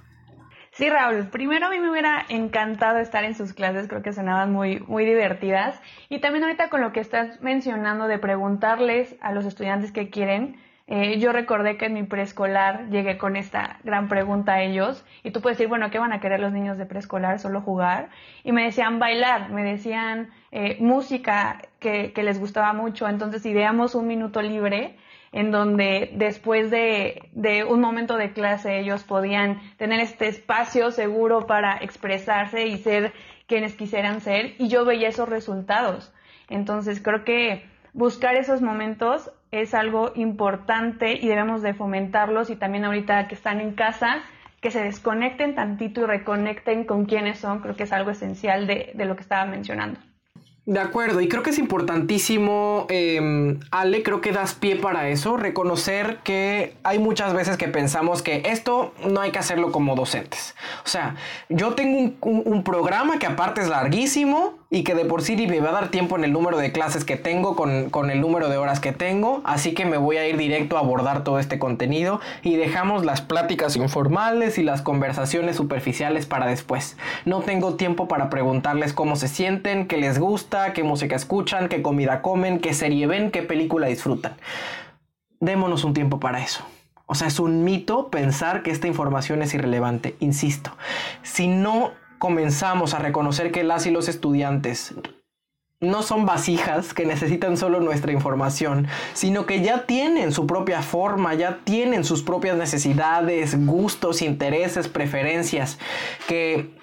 Sí, 0.72 0.88
Raúl, 0.88 1.28
primero 1.28 1.66
a 1.66 1.70
mí 1.70 1.78
me 1.80 1.90
hubiera 1.90 2.24
encantado 2.28 3.00
estar 3.00 3.24
en 3.24 3.34
sus 3.34 3.52
clases, 3.52 3.88
creo 3.88 4.02
que 4.02 4.12
sonaban 4.12 4.52
muy, 4.52 4.80
muy 4.80 5.04
divertidas. 5.04 5.80
Y 6.08 6.20
también 6.20 6.44
ahorita 6.44 6.70
con 6.70 6.80
lo 6.80 6.92
que 6.92 7.00
estás 7.00 7.40
mencionando 7.42 8.06
de 8.06 8.18
preguntarles 8.18 9.16
a 9.20 9.32
los 9.32 9.44
estudiantes 9.44 9.90
qué 9.92 10.10
quieren, 10.10 10.56
eh, 10.92 11.20
yo 11.20 11.30
recordé 11.30 11.76
que 11.76 11.86
en 11.86 11.92
mi 11.92 12.02
preescolar 12.02 12.88
llegué 12.90 13.16
con 13.16 13.36
esta 13.36 13.78
gran 13.84 14.08
pregunta 14.08 14.54
a 14.54 14.62
ellos 14.62 15.04
y 15.22 15.30
tú 15.30 15.40
puedes 15.40 15.56
decir, 15.56 15.68
bueno, 15.68 15.88
¿qué 15.88 16.00
van 16.00 16.12
a 16.12 16.18
querer 16.18 16.40
los 16.40 16.50
niños 16.52 16.78
de 16.78 16.84
preescolar? 16.84 17.38
Solo 17.38 17.60
jugar. 17.60 18.08
Y 18.42 18.50
me 18.50 18.64
decían 18.64 18.98
bailar, 18.98 19.50
me 19.50 19.62
decían 19.62 20.30
eh, 20.50 20.78
música 20.80 21.62
que, 21.78 22.12
les 22.16 22.40
gustaba 22.40 22.72
mucho. 22.72 23.08
Entonces 23.08 23.46
ideamos 23.46 23.94
un 23.94 24.08
minuto 24.08 24.42
libre 24.42 24.96
en 25.30 25.52
donde 25.52 26.10
después 26.14 26.72
de, 26.72 27.22
de 27.34 27.62
un 27.62 27.80
momento 27.80 28.16
de 28.16 28.32
clase 28.32 28.80
ellos 28.80 29.04
podían 29.04 29.60
tener 29.76 30.00
este 30.00 30.26
espacio 30.26 30.90
seguro 30.90 31.46
para 31.46 31.76
expresarse 31.76 32.66
y 32.66 32.78
ser 32.78 33.12
quienes 33.46 33.76
quisieran 33.76 34.20
ser 34.20 34.56
y 34.58 34.66
yo 34.66 34.84
veía 34.84 35.08
esos 35.08 35.28
resultados. 35.28 36.12
Entonces 36.48 37.00
creo 37.00 37.22
que 37.22 37.64
buscar 37.92 38.36
esos 38.36 38.62
momentos 38.62 39.30
es 39.50 39.74
algo 39.74 40.12
importante 40.14 41.12
y 41.14 41.28
debemos 41.28 41.62
de 41.62 41.74
fomentarlos 41.74 42.50
y 42.50 42.56
también 42.56 42.84
ahorita 42.84 43.28
que 43.28 43.34
están 43.34 43.60
en 43.60 43.72
casa, 43.72 44.22
que 44.60 44.70
se 44.70 44.82
desconecten 44.82 45.54
tantito 45.54 46.02
y 46.02 46.06
reconecten 46.06 46.84
con 46.84 47.06
quiénes 47.06 47.38
son, 47.38 47.60
creo 47.60 47.76
que 47.76 47.84
es 47.84 47.92
algo 47.92 48.10
esencial 48.10 48.66
de, 48.66 48.92
de 48.94 49.04
lo 49.04 49.16
que 49.16 49.22
estaba 49.22 49.44
mencionando. 49.46 49.98
De 50.66 50.78
acuerdo, 50.78 51.20
y 51.20 51.26
creo 51.26 51.42
que 51.42 51.50
es 51.50 51.58
importantísimo, 51.58 52.86
eh, 52.90 53.58
Ale, 53.72 54.04
creo 54.04 54.20
que 54.20 54.30
das 54.30 54.54
pie 54.54 54.76
para 54.76 55.08
eso, 55.08 55.36
reconocer 55.36 56.18
que 56.22 56.76
hay 56.84 57.00
muchas 57.00 57.34
veces 57.34 57.56
que 57.56 57.66
pensamos 57.66 58.22
que 58.22 58.42
esto 58.44 58.94
no 59.08 59.20
hay 59.20 59.32
que 59.32 59.40
hacerlo 59.40 59.72
como 59.72 59.96
docentes. 59.96 60.54
O 60.84 60.88
sea, 60.88 61.16
yo 61.48 61.74
tengo 61.74 61.98
un, 61.98 62.16
un, 62.20 62.42
un 62.44 62.62
programa 62.62 63.18
que 63.18 63.26
aparte 63.26 63.62
es 63.62 63.68
larguísimo, 63.68 64.59
y 64.72 64.84
que 64.84 64.94
de 64.94 65.04
por 65.04 65.22
sí 65.22 65.36
me 65.48 65.60
va 65.60 65.70
a 65.70 65.72
dar 65.72 65.88
tiempo 65.88 66.16
en 66.16 66.22
el 66.22 66.32
número 66.32 66.56
de 66.56 66.70
clases 66.70 67.04
que 67.04 67.16
tengo 67.16 67.56
con, 67.56 67.90
con, 67.90 68.10
el 68.10 68.20
número 68.20 68.48
de 68.48 68.56
horas 68.56 68.78
que 68.78 68.92
tengo, 68.92 69.42
así 69.44 69.74
que 69.74 69.84
me 69.84 69.96
voy 69.96 70.16
a 70.16 70.28
ir 70.28 70.36
directo 70.36 70.76
a 70.76 70.80
abordar 70.80 71.24
todo 71.24 71.40
este 71.40 71.58
contenido 71.58 72.20
y 72.42 72.54
dejamos 72.54 73.04
las 73.04 73.20
pláticas 73.20 73.74
informales 73.74 74.58
y 74.58 74.62
las 74.62 74.80
conversaciones 74.80 75.56
superficiales 75.56 76.26
para 76.26 76.46
después. 76.46 76.96
No 77.24 77.40
tengo 77.40 77.74
tiempo 77.74 78.06
para 78.06 78.30
preguntarles 78.30 78.92
cómo 78.92 79.16
se 79.16 79.26
sienten, 79.26 79.88
qué 79.88 79.96
les 79.96 80.20
gusta, 80.20 80.72
qué 80.72 80.84
música 80.84 81.16
escuchan, 81.16 81.68
qué 81.68 81.82
comida 81.82 82.22
comen, 82.22 82.60
qué 82.60 82.72
serie 82.72 83.08
ven, 83.08 83.32
qué 83.32 83.42
película 83.42 83.88
disfrutan. 83.88 84.36
Démonos 85.40 85.82
un 85.82 85.94
tiempo 85.94 86.20
para 86.20 86.42
eso. 86.42 86.64
O 87.06 87.16
sea, 87.16 87.26
es 87.26 87.40
un 87.40 87.64
mito 87.64 88.08
pensar 88.08 88.62
que 88.62 88.70
esta 88.70 88.86
información 88.86 89.42
es 89.42 89.52
irrelevante. 89.52 90.14
Insisto, 90.20 90.76
si 91.22 91.48
no 91.48 91.90
comenzamos 92.20 92.92
a 92.92 92.98
reconocer 92.98 93.50
que 93.50 93.64
las 93.64 93.86
y 93.86 93.90
los 93.90 94.06
estudiantes 94.06 94.94
no 95.80 96.02
son 96.02 96.26
vasijas 96.26 96.92
que 96.92 97.06
necesitan 97.06 97.56
solo 97.56 97.80
nuestra 97.80 98.12
información, 98.12 98.86
sino 99.14 99.46
que 99.46 99.62
ya 99.62 99.86
tienen 99.86 100.30
su 100.30 100.46
propia 100.46 100.82
forma, 100.82 101.32
ya 101.32 101.60
tienen 101.64 102.04
sus 102.04 102.22
propias 102.22 102.58
necesidades, 102.58 103.56
gustos, 103.66 104.20
intereses, 104.20 104.88
preferencias, 104.88 105.78
que 106.28 106.78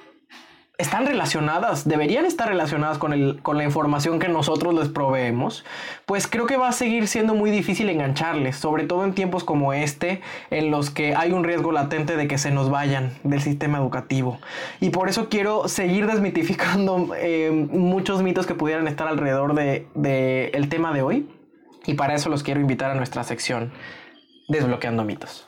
están 0.78 1.08
relacionadas, 1.08 1.88
deberían 1.88 2.26
estar 2.26 2.48
relacionadas 2.48 3.00
con, 3.00 3.12
el, 3.12 3.42
con 3.42 3.58
la 3.58 3.64
información 3.64 4.20
que 4.20 4.28
nosotros 4.28 4.76
les 4.76 4.90
proveemos, 4.90 5.66
pues 6.06 6.28
creo 6.28 6.46
que 6.46 6.56
va 6.56 6.70
a 6.70 6.72
seguir 6.72 7.08
siendo 7.08 7.34
muy 7.34 7.50
difícil 7.50 7.90
engancharles, 7.90 8.58
sobre 8.58 8.84
todo 8.84 9.04
en 9.04 9.14
tiempos 9.14 9.44
como 9.44 9.74
este, 9.74 10.22
en 10.52 10.70
los 10.70 10.92
que 10.92 11.16
hay 11.16 11.32
un 11.32 11.44
riesgo 11.44 11.72
latente 11.72 12.16
de 12.16 12.28
que 12.28 12.38
se 12.38 12.52
nos 12.52 12.70
vayan 12.70 13.18
del 13.24 13.42
sistema 13.42 13.80
educativo. 13.80 14.40
Y 14.80 14.92
por 14.92 15.10
eso 15.10 15.30
quiero 15.30 15.68
seguir 15.68 16.06
desmitificando 16.06 17.10
eh, 17.18 17.50
muchos 17.52 18.22
mitos 18.22 18.46
que 18.46 18.54
pudieran 18.54 18.88
estar 18.88 19.08
alrededor 19.08 19.56
del 19.56 19.88
de, 19.96 20.68
tema 20.70 20.94
de 20.94 21.02
hoy. 21.02 21.28
Y 21.88 21.96
para 21.96 22.14
eso 22.14 22.30
los 22.30 22.44
quiero 22.44 22.60
invitar 22.60 22.92
a 22.92 22.96
nuestra 22.96 23.24
sección 23.24 23.72
Desbloqueando 24.50 25.04
mitos. 25.04 25.46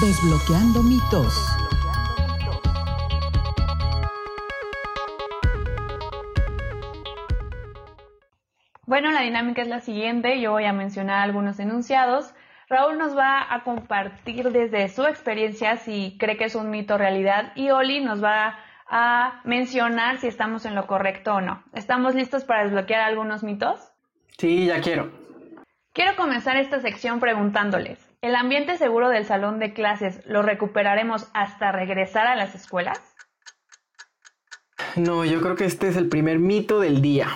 Desbloqueando 0.00 0.82
mitos. 0.82 1.63
Bueno, 9.04 9.18
la 9.18 9.26
dinámica 9.26 9.60
es 9.60 9.68
la 9.68 9.82
siguiente. 9.82 10.40
Yo 10.40 10.52
voy 10.52 10.64
a 10.64 10.72
mencionar 10.72 11.18
algunos 11.18 11.60
enunciados. 11.60 12.32
Raúl 12.70 12.96
nos 12.96 13.14
va 13.14 13.52
a 13.52 13.62
compartir 13.62 14.50
desde 14.50 14.88
su 14.88 15.04
experiencia 15.04 15.76
si 15.76 16.16
cree 16.18 16.38
que 16.38 16.44
es 16.44 16.54
un 16.54 16.70
mito 16.70 16.94
o 16.94 16.96
realidad 16.96 17.52
y 17.54 17.68
Oli 17.68 18.02
nos 18.02 18.24
va 18.24 18.58
a 18.88 19.42
mencionar 19.44 20.16
si 20.20 20.26
estamos 20.26 20.64
en 20.64 20.74
lo 20.74 20.86
correcto 20.86 21.34
o 21.34 21.42
no. 21.42 21.62
¿Estamos 21.74 22.14
listos 22.14 22.44
para 22.44 22.64
desbloquear 22.64 23.02
algunos 23.02 23.42
mitos? 23.42 23.78
Sí, 24.38 24.64
ya 24.64 24.80
quiero. 24.80 25.12
Quiero 25.92 26.16
comenzar 26.16 26.56
esta 26.56 26.80
sección 26.80 27.20
preguntándoles, 27.20 27.98
¿el 28.22 28.34
ambiente 28.34 28.78
seguro 28.78 29.10
del 29.10 29.26
salón 29.26 29.58
de 29.58 29.74
clases 29.74 30.22
lo 30.24 30.40
recuperaremos 30.40 31.28
hasta 31.34 31.72
regresar 31.72 32.26
a 32.26 32.36
las 32.36 32.54
escuelas? 32.54 32.98
No, 34.96 35.26
yo 35.26 35.42
creo 35.42 35.56
que 35.56 35.66
este 35.66 35.88
es 35.88 35.98
el 35.98 36.08
primer 36.08 36.38
mito 36.38 36.80
del 36.80 37.02
día. 37.02 37.28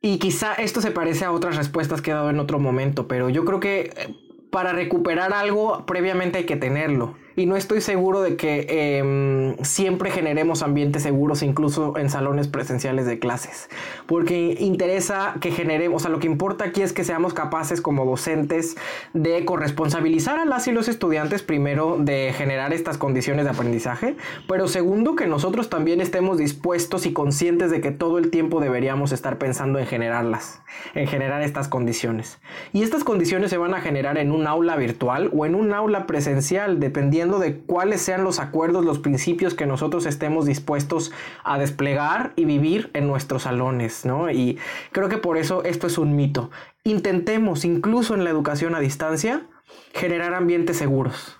Y 0.00 0.18
quizá 0.18 0.54
esto 0.54 0.80
se 0.80 0.90
parece 0.90 1.24
a 1.24 1.32
otras 1.32 1.56
respuestas 1.56 2.02
que 2.02 2.10
he 2.10 2.14
dado 2.14 2.30
en 2.30 2.38
otro 2.38 2.58
momento, 2.58 3.08
pero 3.08 3.28
yo 3.28 3.44
creo 3.44 3.60
que 3.60 3.92
eh, 3.96 4.14
para 4.50 4.72
recuperar 4.72 5.32
algo 5.32 5.84
previamente 5.86 6.38
hay 6.38 6.46
que 6.46 6.56
tenerlo 6.56 7.16
y 7.36 7.44
no 7.44 7.54
estoy 7.56 7.82
seguro 7.82 8.22
de 8.22 8.36
que 8.36 8.66
eh, 8.68 9.56
siempre 9.62 10.10
generemos 10.10 10.62
ambientes 10.62 11.02
seguros 11.02 11.42
incluso 11.42 11.96
en 11.98 12.08
salones 12.08 12.48
presenciales 12.48 13.06
de 13.06 13.18
clases, 13.18 13.68
porque 14.06 14.56
interesa 14.58 15.36
que 15.40 15.50
generemos, 15.50 16.00
o 16.00 16.02
sea, 16.02 16.10
lo 16.10 16.18
que 16.18 16.26
importa 16.26 16.64
aquí 16.64 16.80
es 16.80 16.94
que 16.94 17.04
seamos 17.04 17.34
capaces 17.34 17.82
como 17.82 18.06
docentes 18.06 18.76
de 19.12 19.44
corresponsabilizar 19.44 20.38
a 20.38 20.46
las 20.46 20.66
y 20.66 20.72
los 20.72 20.88
estudiantes 20.88 21.42
primero 21.42 21.98
de 21.98 22.32
generar 22.34 22.72
estas 22.72 22.96
condiciones 22.96 23.44
de 23.44 23.50
aprendizaje, 23.50 24.16
pero 24.48 24.66
segundo 24.66 25.14
que 25.14 25.26
nosotros 25.26 25.68
también 25.68 26.00
estemos 26.00 26.38
dispuestos 26.38 27.04
y 27.04 27.12
conscientes 27.12 27.70
de 27.70 27.82
que 27.82 27.90
todo 27.90 28.16
el 28.16 28.30
tiempo 28.30 28.60
deberíamos 28.60 29.12
estar 29.12 29.36
pensando 29.36 29.78
en 29.78 29.86
generarlas, 29.86 30.60
en 30.94 31.06
generar 31.06 31.42
estas 31.42 31.68
condiciones. 31.68 32.38
Y 32.72 32.82
estas 32.82 33.04
condiciones 33.04 33.50
se 33.50 33.58
van 33.58 33.74
a 33.74 33.82
generar 33.82 34.16
en 34.16 34.32
un 34.32 34.46
aula 34.46 34.76
virtual 34.76 35.30
o 35.34 35.44
en 35.44 35.54
un 35.54 35.74
aula 35.74 36.06
presencial, 36.06 36.80
dependiendo 36.80 37.25
de 37.38 37.58
cuáles 37.58 38.00
sean 38.00 38.24
los 38.24 38.38
acuerdos, 38.38 38.84
los 38.84 38.98
principios 38.98 39.54
que 39.54 39.66
nosotros 39.66 40.06
estemos 40.06 40.46
dispuestos 40.46 41.12
a 41.44 41.58
desplegar 41.58 42.32
y 42.36 42.44
vivir 42.44 42.90
en 42.94 43.06
nuestros 43.06 43.42
salones, 43.42 44.04
¿no? 44.04 44.30
Y 44.30 44.58
creo 44.92 45.08
que 45.08 45.18
por 45.18 45.36
eso 45.36 45.62
esto 45.64 45.86
es 45.86 45.98
un 45.98 46.16
mito. 46.16 46.50
Intentemos, 46.84 47.64
incluso 47.64 48.14
en 48.14 48.24
la 48.24 48.30
educación 48.30 48.74
a 48.74 48.80
distancia, 48.80 49.46
generar 49.92 50.34
ambientes 50.34 50.76
seguros. 50.76 51.36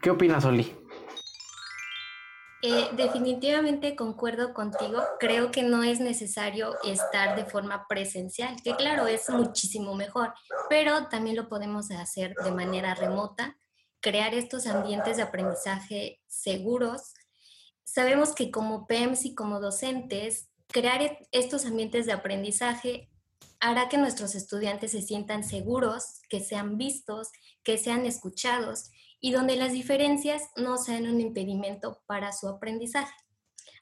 ¿Qué 0.00 0.10
opinas, 0.10 0.44
Oli? 0.44 0.74
Eh, 2.64 2.90
definitivamente 2.92 3.96
concuerdo 3.96 4.54
contigo. 4.54 5.02
Creo 5.18 5.50
que 5.50 5.64
no 5.64 5.82
es 5.82 5.98
necesario 5.98 6.76
estar 6.84 7.34
de 7.34 7.44
forma 7.44 7.86
presencial, 7.88 8.54
que 8.62 8.76
claro, 8.76 9.08
es 9.08 9.28
muchísimo 9.30 9.96
mejor, 9.96 10.32
pero 10.68 11.08
también 11.08 11.34
lo 11.34 11.48
podemos 11.48 11.90
hacer 11.90 12.34
de 12.44 12.52
manera 12.52 12.94
remota, 12.94 13.58
crear 14.02 14.34
estos 14.34 14.66
ambientes 14.66 15.16
de 15.16 15.22
aprendizaje 15.22 16.20
seguros. 16.26 17.14
Sabemos 17.84 18.34
que 18.34 18.50
como 18.50 18.86
PEMS 18.86 19.24
y 19.24 19.34
como 19.34 19.60
docentes, 19.60 20.50
crear 20.66 21.00
e-, 21.00 21.28
estos 21.30 21.64
ambientes 21.64 22.04
de 22.04 22.12
aprendizaje 22.12 23.08
hará 23.60 23.88
que 23.88 23.96
nuestros 23.96 24.34
estudiantes 24.34 24.90
se 24.90 25.02
sientan 25.02 25.44
seguros, 25.44 26.20
que 26.28 26.40
sean 26.40 26.76
vistos, 26.76 27.30
que 27.62 27.78
sean 27.78 28.04
escuchados 28.04 28.90
y 29.20 29.30
donde 29.30 29.54
las 29.54 29.72
diferencias 29.72 30.42
no 30.56 30.78
sean 30.78 31.06
un 31.06 31.20
impedimento 31.20 32.02
para 32.06 32.32
su 32.32 32.48
aprendizaje. 32.48 33.14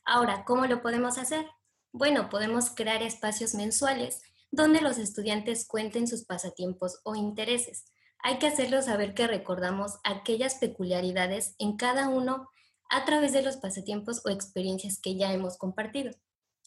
Ahora, 0.04 0.44
¿cómo 0.44 0.66
lo 0.66 0.82
podemos 0.82 1.16
hacer? 1.16 1.46
Bueno, 1.92 2.28
podemos 2.28 2.70
crear 2.70 3.02
espacios 3.02 3.54
mensuales 3.54 4.20
donde 4.50 4.82
los 4.82 4.98
estudiantes 4.98 5.66
cuenten 5.66 6.06
sus 6.06 6.24
pasatiempos 6.24 7.00
o 7.04 7.14
intereses. 7.14 7.86
Hay 8.22 8.38
que 8.38 8.46
hacerlos 8.46 8.86
saber 8.86 9.14
que 9.14 9.26
recordamos 9.26 9.98
aquellas 10.04 10.56
peculiaridades 10.56 11.54
en 11.58 11.76
cada 11.76 12.08
uno 12.08 12.48
a 12.90 13.04
través 13.04 13.32
de 13.32 13.42
los 13.42 13.56
pasatiempos 13.56 14.20
o 14.24 14.30
experiencias 14.30 15.00
que 15.00 15.16
ya 15.16 15.32
hemos 15.32 15.56
compartido. 15.56 16.10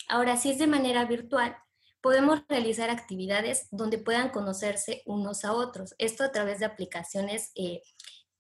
Ahora, 0.07 0.38
si 0.38 0.51
es 0.51 0.57
de 0.57 0.67
manera 0.67 1.05
virtual, 1.05 1.55
podemos 2.01 2.43
realizar 2.50 2.89
actividades 2.89 3.67
donde 3.72 3.98
puedan 3.98 4.29
conocerse 4.29 5.03
unos 5.05 5.45
a 5.45 5.53
otros. 5.53 5.95
Esto 5.98 6.24
a 6.24 6.31
través 6.31 6.60
de 6.60 6.65
aplicaciones 6.65 7.51
eh, 7.55 7.81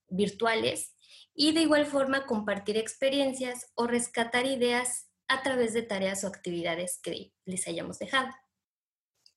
virtuales 0.09 0.95
y 1.33 1.53
de 1.53 1.61
igual 1.61 1.85
forma 1.85 2.25
compartir 2.25 2.77
experiencias 2.77 3.71
o 3.75 3.87
rescatar 3.87 4.45
ideas 4.45 5.07
a 5.27 5.41
través 5.43 5.73
de 5.73 5.81
tareas 5.81 6.23
o 6.23 6.27
actividades 6.27 6.99
que 7.01 7.33
les 7.45 7.67
hayamos 7.67 7.99
dejado. 7.99 8.29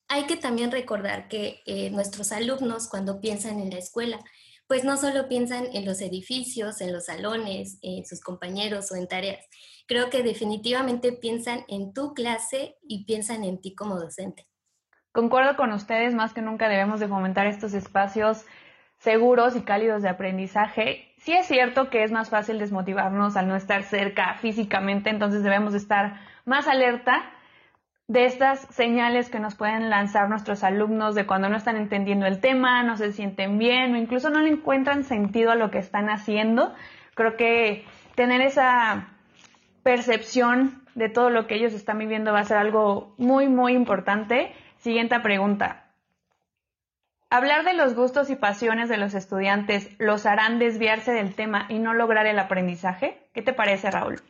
Hay 0.09 0.25
que 0.25 0.37
también 0.37 0.71
recordar 0.71 1.27
que 1.27 1.61
eh, 1.65 1.89
nuestros 1.91 2.31
alumnos 2.31 2.87
cuando 2.89 3.19
piensan 3.19 3.59
en 3.59 3.69
la 3.69 3.77
escuela, 3.77 4.19
pues 4.67 4.83
no 4.83 4.97
solo 4.97 5.27
piensan 5.27 5.67
en 5.73 5.85
los 5.85 6.01
edificios, 6.01 6.81
en 6.81 6.93
los 6.93 7.05
salones, 7.05 7.79
en 7.81 8.05
sus 8.05 8.21
compañeros 8.21 8.91
o 8.91 8.95
en 8.95 9.07
tareas. 9.07 9.45
Creo 9.87 10.09
que 10.09 10.23
definitivamente 10.23 11.13
piensan 11.13 11.63
en 11.67 11.93
tu 11.93 12.13
clase 12.13 12.75
y 12.81 13.05
piensan 13.05 13.43
en 13.43 13.61
ti 13.61 13.75
como 13.75 13.99
docente. 13.99 14.47
Concuerdo 15.11 15.55
con 15.55 15.71
ustedes, 15.71 16.13
más 16.13 16.33
que 16.33 16.41
nunca 16.41 16.69
debemos 16.69 16.99
de 16.99 17.07
fomentar 17.07 17.47
estos 17.47 17.73
espacios 17.73 18.45
seguros 18.99 19.55
y 19.55 19.61
cálidos 19.61 20.01
de 20.01 20.09
aprendizaje. 20.09 21.13
Sí 21.17 21.33
es 21.33 21.47
cierto 21.47 21.89
que 21.89 22.03
es 22.03 22.11
más 22.11 22.29
fácil 22.29 22.59
desmotivarnos 22.59 23.35
al 23.37 23.47
no 23.47 23.55
estar 23.55 23.83
cerca 23.83 24.35
físicamente, 24.35 25.09
entonces 25.09 25.43
debemos 25.43 25.73
estar 25.73 26.19
más 26.45 26.67
alerta 26.67 27.23
de 28.07 28.25
estas 28.25 28.61
señales 28.73 29.29
que 29.29 29.39
nos 29.39 29.55
pueden 29.55 29.89
lanzar 29.89 30.29
nuestros 30.29 30.63
alumnos 30.63 31.13
de 31.13 31.25
cuando 31.25 31.49
no 31.49 31.57
están 31.57 31.75
entendiendo 31.75 32.25
el 32.25 32.39
tema, 32.39 32.81
no 32.83 32.95
se 32.95 33.11
sienten 33.11 33.57
bien 33.57 33.93
o 33.93 33.97
incluso 33.97 34.29
no 34.29 34.39
le 34.39 34.49
encuentran 34.49 35.03
sentido 35.03 35.51
a 35.51 35.55
lo 35.55 35.71
que 35.71 35.79
están 35.79 36.09
haciendo. 36.09 36.73
Creo 37.15 37.35
que 37.35 37.85
tener 38.15 38.41
esa 38.41 39.09
percepción 39.83 40.83
de 40.95 41.09
todo 41.09 41.29
lo 41.29 41.47
que 41.47 41.55
ellos 41.55 41.73
están 41.73 41.97
viviendo 41.97 42.31
va 42.31 42.39
a 42.39 42.45
ser 42.45 42.57
algo 42.57 43.13
muy, 43.17 43.49
muy 43.49 43.73
importante. 43.73 44.53
Siguiente 44.77 45.19
pregunta. 45.19 45.83
Hablar 47.29 47.65
de 47.65 47.73
los 47.73 47.93
gustos 47.93 48.29
y 48.29 48.37
pasiones 48.37 48.87
de 48.87 48.95
los 48.95 49.13
estudiantes 49.15 49.93
los 49.99 50.25
harán 50.25 50.59
desviarse 50.59 51.11
del 51.11 51.35
tema 51.35 51.65
y 51.67 51.79
no 51.79 51.93
lograr 51.93 52.25
el 52.25 52.39
aprendizaje? 52.39 53.17
¿Qué 53.33 53.41
te 53.41 53.51
parece, 53.51 53.91
Raúl? 53.91 54.21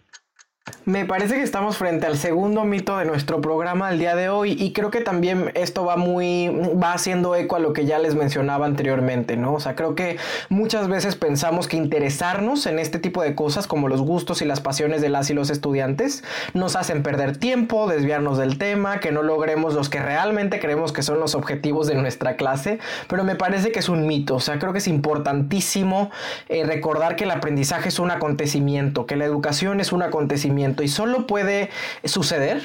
Me 0.86 1.06
parece 1.06 1.36
que 1.36 1.44
estamos 1.44 1.76
frente 1.78 2.06
al 2.06 2.18
segundo 2.18 2.64
mito 2.64 2.98
de 2.98 3.04
nuestro 3.04 3.42
programa 3.42 3.90
del 3.90 4.00
día 4.00 4.16
de 4.16 4.30
hoy 4.30 4.56
y 4.58 4.72
creo 4.72 4.90
que 4.90 5.02
también 5.02 5.52
esto 5.54 5.84
va 5.84 5.98
muy, 5.98 6.48
va 6.82 6.94
haciendo 6.94 7.36
eco 7.36 7.58
a 7.58 7.60
lo 7.60 7.74
que 7.74 7.86
ya 7.86 8.00
les 8.00 8.16
mencionaba 8.16 8.66
anteriormente, 8.66 9.36
¿no? 9.36 9.54
O 9.54 9.60
sea, 9.60 9.76
creo 9.76 9.96
que 9.96 10.18
muchas 10.48 10.88
veces 10.88 11.16
pensamos 11.16 11.68
que 11.68 11.76
interesarnos 11.76 12.66
en 12.68 12.80
este 12.80 13.00
tipo 13.00 13.22
de 13.22 13.36
cosas 13.36 13.68
como 13.68 13.90
los 13.90 14.02
gustos 14.02 14.42
y 14.42 14.46
las 14.46 14.62
pasiones 14.62 15.02
de 15.02 15.10
las 15.10 15.30
y 15.30 15.34
los 15.34 15.50
estudiantes 15.50 16.24
nos 16.54 16.78
hacen 16.78 17.04
perder 17.04 17.36
tiempo, 17.36 17.88
desviarnos 17.88 18.38
del 18.38 18.58
tema, 18.58 19.02
que 19.02 19.12
no 19.12 19.24
logremos 19.24 19.74
los 19.74 19.90
que 19.90 20.00
realmente 20.00 20.60
creemos 20.60 20.94
que 20.94 21.04
son 21.04 21.20
los 21.20 21.36
objetivos 21.36 21.88
de 21.88 21.96
nuestra 21.96 22.38
clase, 22.38 22.80
pero 23.10 23.26
me 23.26 23.36
parece 23.36 23.74
que 23.74 23.80
es 23.80 23.90
un 23.90 24.08
mito, 24.08 24.36
o 24.36 24.40
sea, 24.40 24.58
creo 24.58 24.72
que 24.72 24.80
es 24.80 24.88
importantísimo 24.88 26.12
eh, 26.48 26.64
recordar 26.66 27.18
que 27.18 27.26
el 27.26 27.32
aprendizaje 27.32 27.90
es 27.90 28.00
un 28.00 28.10
acontecimiento, 28.10 29.06
que 29.06 29.18
la 29.18 29.26
educación 29.26 29.82
es 29.82 29.92
un 29.92 30.02
acontecimiento 30.02 30.57
y 30.84 30.88
solo 30.88 31.28
puede 31.28 31.70
suceder 32.04 32.64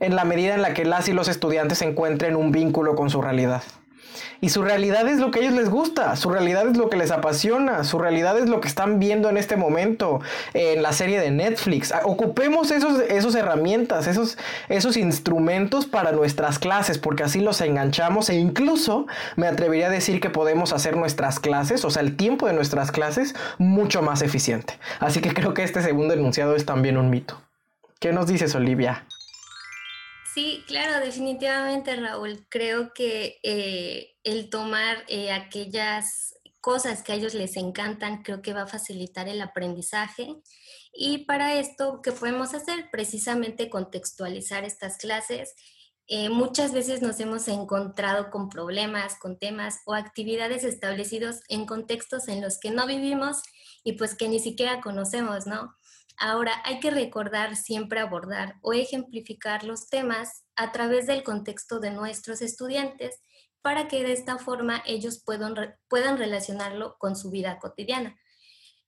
en 0.00 0.16
la 0.16 0.24
medida 0.24 0.54
en 0.54 0.62
la 0.62 0.74
que 0.74 0.84
las 0.84 1.08
y 1.08 1.12
los 1.12 1.28
estudiantes 1.28 1.82
encuentren 1.82 2.36
un 2.36 2.52
vínculo 2.52 2.96
con 2.96 3.10
su 3.10 3.22
realidad. 3.22 3.62
Y 4.40 4.50
su 4.50 4.62
realidad 4.62 5.08
es 5.08 5.18
lo 5.18 5.30
que 5.30 5.40
a 5.40 5.42
ellos 5.42 5.54
les 5.54 5.68
gusta, 5.68 6.14
su 6.16 6.30
realidad 6.30 6.68
es 6.68 6.76
lo 6.76 6.88
que 6.88 6.96
les 6.96 7.10
apasiona, 7.10 7.82
su 7.82 7.98
realidad 7.98 8.38
es 8.38 8.48
lo 8.48 8.60
que 8.60 8.68
están 8.68 8.98
viendo 9.00 9.28
en 9.28 9.36
este 9.36 9.56
momento 9.56 10.20
en 10.54 10.82
la 10.82 10.92
serie 10.92 11.20
de 11.20 11.30
Netflix. 11.30 11.92
Ah, 11.92 12.02
ocupemos 12.04 12.70
esos, 12.70 13.00
esos 13.08 13.34
herramientas, 13.34 14.06
esos, 14.06 14.38
esos 14.68 14.96
instrumentos 14.96 15.86
para 15.86 16.12
nuestras 16.12 16.58
clases, 16.58 16.98
porque 16.98 17.24
así 17.24 17.40
los 17.40 17.60
enganchamos 17.60 18.30
e 18.30 18.34
incluso 18.34 19.06
me 19.36 19.48
atrevería 19.48 19.88
a 19.88 19.90
decir 19.90 20.20
que 20.20 20.30
podemos 20.30 20.72
hacer 20.72 20.96
nuestras 20.96 21.40
clases, 21.40 21.84
o 21.84 21.90
sea, 21.90 22.02
el 22.02 22.16
tiempo 22.16 22.46
de 22.46 22.52
nuestras 22.52 22.92
clases, 22.92 23.34
mucho 23.58 24.02
más 24.02 24.22
eficiente. 24.22 24.78
Así 25.00 25.20
que 25.20 25.34
creo 25.34 25.54
que 25.54 25.64
este 25.64 25.82
segundo 25.82 26.14
enunciado 26.14 26.54
es 26.54 26.64
también 26.64 26.96
un 26.96 27.10
mito. 27.10 27.40
¿Qué 27.98 28.12
nos 28.12 28.28
dices, 28.28 28.54
Olivia? 28.54 29.04
Sí, 30.34 30.62
claro, 30.66 31.04
definitivamente, 31.04 31.96
Raúl. 31.96 32.46
Creo 32.48 32.92
que 32.92 33.40
eh, 33.42 34.16
el 34.24 34.50
tomar 34.50 35.04
eh, 35.08 35.32
aquellas 35.32 36.34
cosas 36.60 37.02
que 37.02 37.12
a 37.12 37.14
ellos 37.14 37.34
les 37.34 37.56
encantan, 37.56 38.22
creo 38.22 38.42
que 38.42 38.52
va 38.52 38.62
a 38.62 38.66
facilitar 38.66 39.28
el 39.28 39.40
aprendizaje. 39.40 40.36
Y 40.92 41.24
para 41.24 41.54
esto, 41.58 42.00
¿qué 42.02 42.12
podemos 42.12 42.54
hacer? 42.54 42.90
Precisamente 42.90 43.70
contextualizar 43.70 44.64
estas 44.64 44.98
clases. 44.98 45.54
Eh, 46.08 46.30
muchas 46.30 46.72
veces 46.72 47.02
nos 47.02 47.20
hemos 47.20 47.48
encontrado 47.48 48.30
con 48.30 48.48
problemas, 48.48 49.18
con 49.18 49.38
temas 49.38 49.80
o 49.86 49.94
actividades 49.94 50.64
establecidos 50.64 51.40
en 51.48 51.66
contextos 51.66 52.28
en 52.28 52.40
los 52.40 52.58
que 52.58 52.70
no 52.70 52.86
vivimos 52.86 53.42
y 53.84 53.92
pues 53.92 54.14
que 54.14 54.28
ni 54.28 54.40
siquiera 54.40 54.80
conocemos, 54.80 55.46
¿no? 55.46 55.74
Ahora, 56.20 56.60
hay 56.64 56.80
que 56.80 56.90
recordar 56.90 57.54
siempre 57.54 58.00
abordar 58.00 58.56
o 58.60 58.72
ejemplificar 58.72 59.62
los 59.64 59.88
temas 59.88 60.44
a 60.56 60.72
través 60.72 61.06
del 61.06 61.22
contexto 61.22 61.78
de 61.78 61.92
nuestros 61.92 62.42
estudiantes 62.42 63.20
para 63.62 63.86
que 63.86 64.02
de 64.02 64.12
esta 64.12 64.38
forma 64.38 64.82
ellos 64.86 65.22
puedan, 65.24 65.54
puedan 65.88 66.18
relacionarlo 66.18 66.96
con 66.98 67.16
su 67.16 67.30
vida 67.30 67.58
cotidiana. 67.58 68.18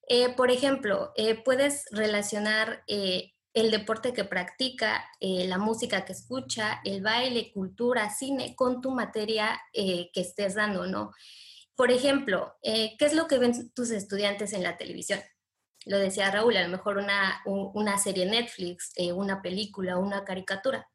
Eh, 0.09 0.35
por 0.35 0.51
ejemplo, 0.51 1.12
eh, 1.14 1.40
puedes 1.40 1.85
relacionar 1.93 2.83
eh, 2.88 3.33
el 3.55 3.71
deporte 3.71 4.12
que 4.12 4.25
practica, 4.25 5.05
la 5.21 5.59
música 5.59 6.05
que 6.05 6.12
escucha, 6.12 6.81
el 6.85 7.03
baile, 7.03 7.53
cultura, 7.53 8.09
cine, 8.11 8.55
con 8.57 8.81
tu 8.81 8.93
materia 8.93 9.61
que 9.73 10.09
estés 10.14 10.55
dando, 10.55 10.87
¿no? 10.87 11.11
Por 11.75 11.90
ejemplo, 11.90 12.55
¿qué 12.62 12.97
es 13.01 13.12
lo 13.12 13.27
que 13.27 13.38
ven 13.38 13.73
tus 13.73 13.90
estudiantes 13.90 14.53
en 14.53 14.62
la 14.62 14.77
televisión? 14.77 15.21
Lo 15.87 15.99
decía 15.99 16.31
Raúl, 16.31 16.57
a 16.57 16.62
lo 16.62 16.69
mejor 16.69 16.99
una, 16.99 17.43
una 17.47 17.99
serie 17.99 18.27
Netflix, 18.27 18.93
eh, 18.97 19.12
una 19.12 19.40
película, 19.43 19.99
una 19.99 20.25
caricatura. 20.25 20.88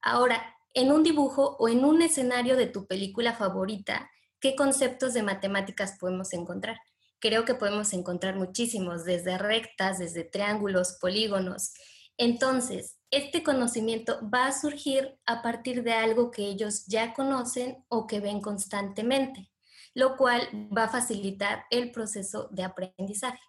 Ahora, 0.00 0.56
en 0.72 0.92
un 0.92 1.02
dibujo 1.02 1.56
o 1.58 1.68
en 1.68 1.84
un 1.84 2.00
escenario 2.02 2.56
de 2.56 2.66
tu 2.66 2.86
película 2.86 3.34
favorita, 3.34 4.10
¿qué 4.40 4.54
conceptos 4.54 5.14
de 5.14 5.22
matemáticas 5.22 5.96
podemos 5.98 6.32
encontrar? 6.32 6.78
Creo 7.18 7.44
que 7.44 7.54
podemos 7.54 7.92
encontrar 7.92 8.36
muchísimos, 8.36 9.04
desde 9.04 9.36
rectas, 9.36 9.98
desde 9.98 10.24
triángulos, 10.24 10.96
polígonos. 11.00 11.74
Entonces, 12.16 12.98
este 13.10 13.42
conocimiento 13.42 14.20
va 14.32 14.46
a 14.46 14.58
surgir 14.58 15.18
a 15.26 15.42
partir 15.42 15.82
de 15.82 15.92
algo 15.92 16.30
que 16.30 16.46
ellos 16.46 16.86
ya 16.86 17.12
conocen 17.14 17.84
o 17.88 18.06
que 18.06 18.20
ven 18.20 18.40
constantemente, 18.40 19.50
lo 19.94 20.16
cual 20.16 20.48
va 20.76 20.84
a 20.84 20.88
facilitar 20.88 21.64
el 21.70 21.90
proceso 21.90 22.48
de 22.52 22.62
aprendizaje 22.62 23.40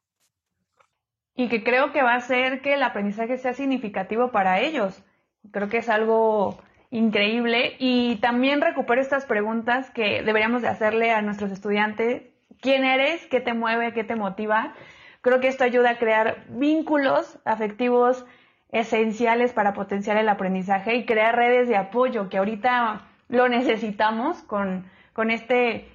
y 1.36 1.50
que 1.50 1.64
creo 1.64 1.92
que 1.92 2.04
va 2.04 2.14
a 2.14 2.18
hacer 2.18 2.62
que 2.62 2.74
el 2.74 2.84
aprendizaje 2.84 3.38
sea 3.38 3.54
significativo 3.54 4.32
para 4.32 4.60
ellos. 4.60 5.04
Creo 5.52 5.70
que 5.70 5.78
es 5.78 5.90
algo 5.90 6.60
increíble 6.92 7.76
y 7.80 8.18
también 8.18 8.62
recupero 8.62 9.02
estas 9.02 9.26
preguntas 9.26 9.90
que 9.92 10.24
deberíamos 10.24 10.62
de 10.62 10.68
hacerle 10.68 11.12
a 11.12 11.22
nuestros 11.22 11.52
estudiantes. 11.52 12.24
¿Quién 12.60 12.84
eres? 12.84 13.26
¿Qué 13.28 13.40
te 13.40 13.54
mueve? 13.54 13.94
¿Qué 13.94 14.04
te 14.04 14.16
motiva? 14.16 14.74
Creo 15.22 15.40
que 15.40 15.48
esto 15.48 15.64
ayuda 15.64 15.92
a 15.92 15.98
crear 15.98 16.44
vínculos 16.50 17.40
afectivos 17.46 18.26
esenciales 18.72 19.54
para 19.54 19.74
potenciar 19.74 20.18
el 20.18 20.30
aprendizaje 20.30 20.96
y 20.96 21.06
crear 21.06 21.36
redes 21.36 21.68
de 21.68 21.76
apoyo 21.76 22.30
que 22.30 22.38
ahorita 22.38 23.02
lo 23.30 23.48
necesitamos 23.50 24.42
con, 24.44 24.86
con 25.14 25.32
este 25.32 25.88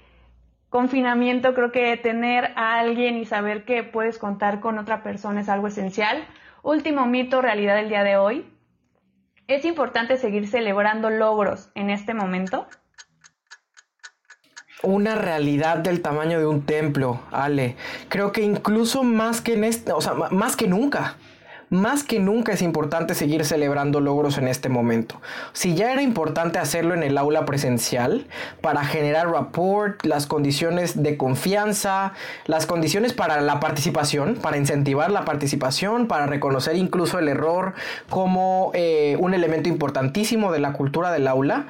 confinamiento, 0.77 1.55
creo 1.55 1.73
que 1.73 1.97
tener 1.97 2.53
a 2.55 2.79
alguien 2.79 3.17
y 3.17 3.25
saber 3.25 3.65
que 3.65 3.83
puedes 3.83 4.19
contar 4.19 4.61
con 4.61 4.77
otra 4.77 5.03
persona 5.03 5.41
es 5.41 5.49
algo 5.49 5.69
esencial. 5.69 6.23
Último 6.63 7.07
mito, 7.07 7.41
realidad 7.41 7.77
del 7.77 7.89
día 7.89 8.05
de 8.05 8.19
hoy. 8.19 8.45
¿Es 9.49 9.65
importante 9.65 10.19
seguir 10.19 10.47
celebrando 10.47 11.09
logros 11.09 11.71
en 11.75 11.89
este 11.89 12.13
momento? 12.13 12.67
Una 14.83 15.15
realidad 15.15 15.79
del 15.79 16.03
tamaño 16.03 16.39
de 16.39 16.47
un 16.47 16.67
templo, 16.67 17.23
Ale. 17.31 17.77
Creo 18.11 18.31
que 18.31 18.43
incluso 18.43 19.03
más 19.03 19.41
que 19.41 19.55
en 19.55 19.65
este, 19.65 19.93
o 19.93 20.03
sea, 20.03 20.13
más 20.13 20.57
que 20.57 20.69
nunca 20.69 21.17
más 21.71 22.05
que 22.05 22.21
nunca 22.21 22.53
es 22.53 22.63
importante 22.63 23.15
seguir 23.15 23.45
celebrando 23.45 24.01
logros 24.01 24.39
en 24.39 24.49
este 24.49 24.69
momento. 24.69 25.21
Si 25.53 25.75
ya 25.75 25.93
era 25.93 26.03
importante 26.03 26.59
hacerlo 26.59 26.95
en 26.95 27.03
el 27.03 27.19
aula 27.19 27.45
presencial 27.45 28.27
para 28.61 28.85
generar 28.85 29.31
rapport, 29.31 30.05
las 30.05 30.27
condiciones 30.27 31.03
de 31.03 31.17
confianza, 31.17 32.13
las 32.47 32.67
condiciones 32.67 33.13
para 33.13 33.41
la 33.41 33.61
participación, 33.61 34.37
para 34.37 34.57
incentivar 34.57 35.11
la 35.11 35.25
participación, 35.25 36.07
para 36.07 36.27
reconocer 36.27 36.77
incluso 36.77 37.19
el 37.19 37.29
error 37.29 37.75
como 38.09 38.71
eh, 38.75 39.17
un 39.19 39.35
elemento 39.35 39.69
importantísimo 39.69 40.53
de 40.53 40.61
la 40.61 40.73
cultura 40.73 41.11
del 41.11 41.27
aula, 41.27 41.67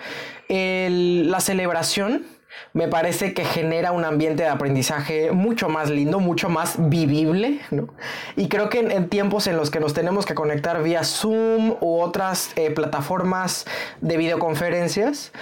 la 0.48 1.40
celebración 1.40 2.24
me 2.72 2.88
parece 2.88 3.32
que 3.32 3.44
genera 3.44 3.92
un 3.92 4.04
ambiente 4.04 4.42
de 4.42 4.48
aprendizaje 4.48 5.30
mucho 5.32 5.68
más 5.68 5.90
lindo, 5.90 6.20
mucho 6.20 6.48
más 6.48 6.76
vivible, 6.90 7.60
¿no? 7.70 7.88
Y 8.36 8.48
creo 8.48 8.68
que 8.68 8.80
en, 8.80 9.08
tiempos 9.08 9.46
en 9.46 9.56
los 9.56 9.70
que 9.70 9.80
nos 9.80 9.94
tenemos 9.94 10.26
que 10.26 10.34
conectar 10.34 10.82
vía 10.82 11.04
Zoom 11.04 11.76
u 11.80 12.00
otras 12.00 12.50
eh, 12.56 12.70
plataformas 12.70 13.66
de 14.00 14.16
videoconferencias, 14.16 15.32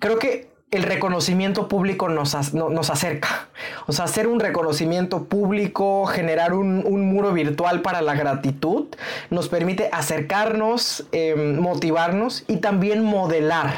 creo 0.00 0.18
que 0.18 0.52
el 0.72 0.82
reconocimiento 0.82 1.68
público 1.68 2.08
nos, 2.08 2.52
nos, 2.52 2.90
acerca. 2.90 3.46
O 3.86 3.92
sea, 3.92 4.06
hacer 4.06 4.26
un 4.26 4.40
reconocimiento 4.40 5.26
público, 5.26 6.04
generar 6.06 6.52
un, 6.52 6.82
muro 7.06 7.32
virtual 7.32 7.80
para 7.80 8.02
la 8.02 8.14
gratitud, 8.14 8.86
nos 9.30 9.48
permite 9.48 9.88
acercarnos, 9.92 11.06
em, 11.12 11.60
motivarnos 11.60 12.42
y 12.48 12.56
también 12.56 13.04
modelar 13.04 13.72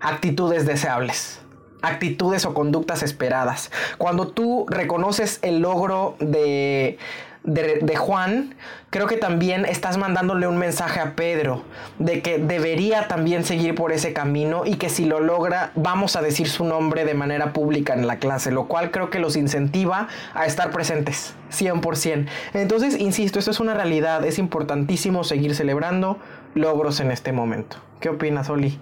actitudes 0.00 0.64
deseables 0.64 1.40
actitudes 1.82 2.44
o 2.44 2.54
conductas 2.54 3.02
esperadas. 3.02 3.70
Cuando 3.98 4.28
tú 4.28 4.66
reconoces 4.68 5.38
el 5.42 5.60
logro 5.60 6.16
de, 6.18 6.98
de, 7.44 7.96
Juan, 7.96 8.54
creo 8.90 9.06
que 9.06 9.16
también 9.16 9.64
estás 9.64 9.96
mandándole 9.96 10.46
un 10.46 10.58
mensaje 10.58 11.00
a 11.00 11.14
Pedro 11.14 11.62
de 11.98 12.20
que 12.20 12.38
debería 12.38 13.08
también 13.08 13.44
seguir 13.44 13.74
por 13.74 13.92
ese 13.92 14.12
camino 14.12 14.64
y 14.66 14.74
que 14.74 14.88
si 14.88 15.04
lo 15.04 15.20
logra 15.20 15.72
vamos 15.74 16.16
a 16.16 16.22
decir 16.22 16.48
su 16.48 16.64
nombre 16.64 17.04
de 17.04 17.14
manera 17.14 17.52
pública 17.52 17.94
en 17.94 18.06
la 18.06 18.18
clase, 18.18 18.50
lo 18.50 18.66
cual 18.66 18.90
creo 18.90 19.10
que 19.10 19.18
los 19.18 19.36
incentiva 19.36 20.08
a 20.34 20.46
estar 20.46 20.70
presentes 20.70 21.34
100%. 21.52 22.26
Entonces, 22.54 22.98
insisto, 22.98 23.38
esto 23.38 23.50
es 23.50 23.60
una 23.60 23.74
realidad, 23.74 24.24
es 24.24 24.38
importantísimo 24.38 25.24
seguir 25.24 25.54
celebrando 25.54 26.18
logros 26.54 27.00
en 27.00 27.10
este 27.10 27.32
momento. 27.32 27.78
¿Qué 28.00 28.08
opinas, 28.08 28.50
Oli? 28.50 28.78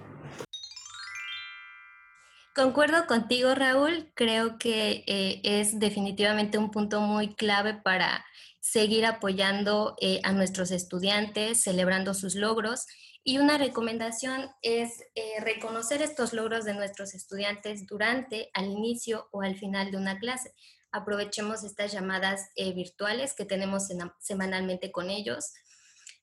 Concuerdo 2.57 3.05
contigo, 3.05 3.53
Raúl. 3.53 4.11
Creo 4.15 4.57
que 4.57 5.03
eh, 5.05 5.41
es 5.43 5.79
definitivamente 5.79 6.57
un 6.57 6.71
punto 6.71 7.01
muy 7.01 7.35
clave 7.35 7.75
para 7.75 8.25
seguir 8.59 9.05
apoyando 9.05 9.95
eh, 10.01 10.21
a 10.23 10.31
nuestros 10.31 10.71
estudiantes, 10.71 11.61
celebrando 11.61 12.15
sus 12.15 12.33
logros. 12.33 12.87
Y 13.23 13.37
una 13.37 13.59
recomendación 13.59 14.49
es 14.63 15.03
eh, 15.13 15.39
reconocer 15.41 16.01
estos 16.01 16.33
logros 16.33 16.65
de 16.65 16.73
nuestros 16.73 17.13
estudiantes 17.13 17.85
durante, 17.85 18.49
al 18.55 18.65
inicio 18.65 19.29
o 19.31 19.43
al 19.43 19.55
final 19.55 19.91
de 19.91 19.97
una 19.97 20.17
clase. 20.17 20.51
Aprovechemos 20.91 21.63
estas 21.63 21.91
llamadas 21.91 22.49
virtuales 22.55 23.35
que 23.35 23.45
tenemos 23.45 23.83
semanalmente 24.17 24.91
con 24.91 25.11
ellos. 25.11 25.53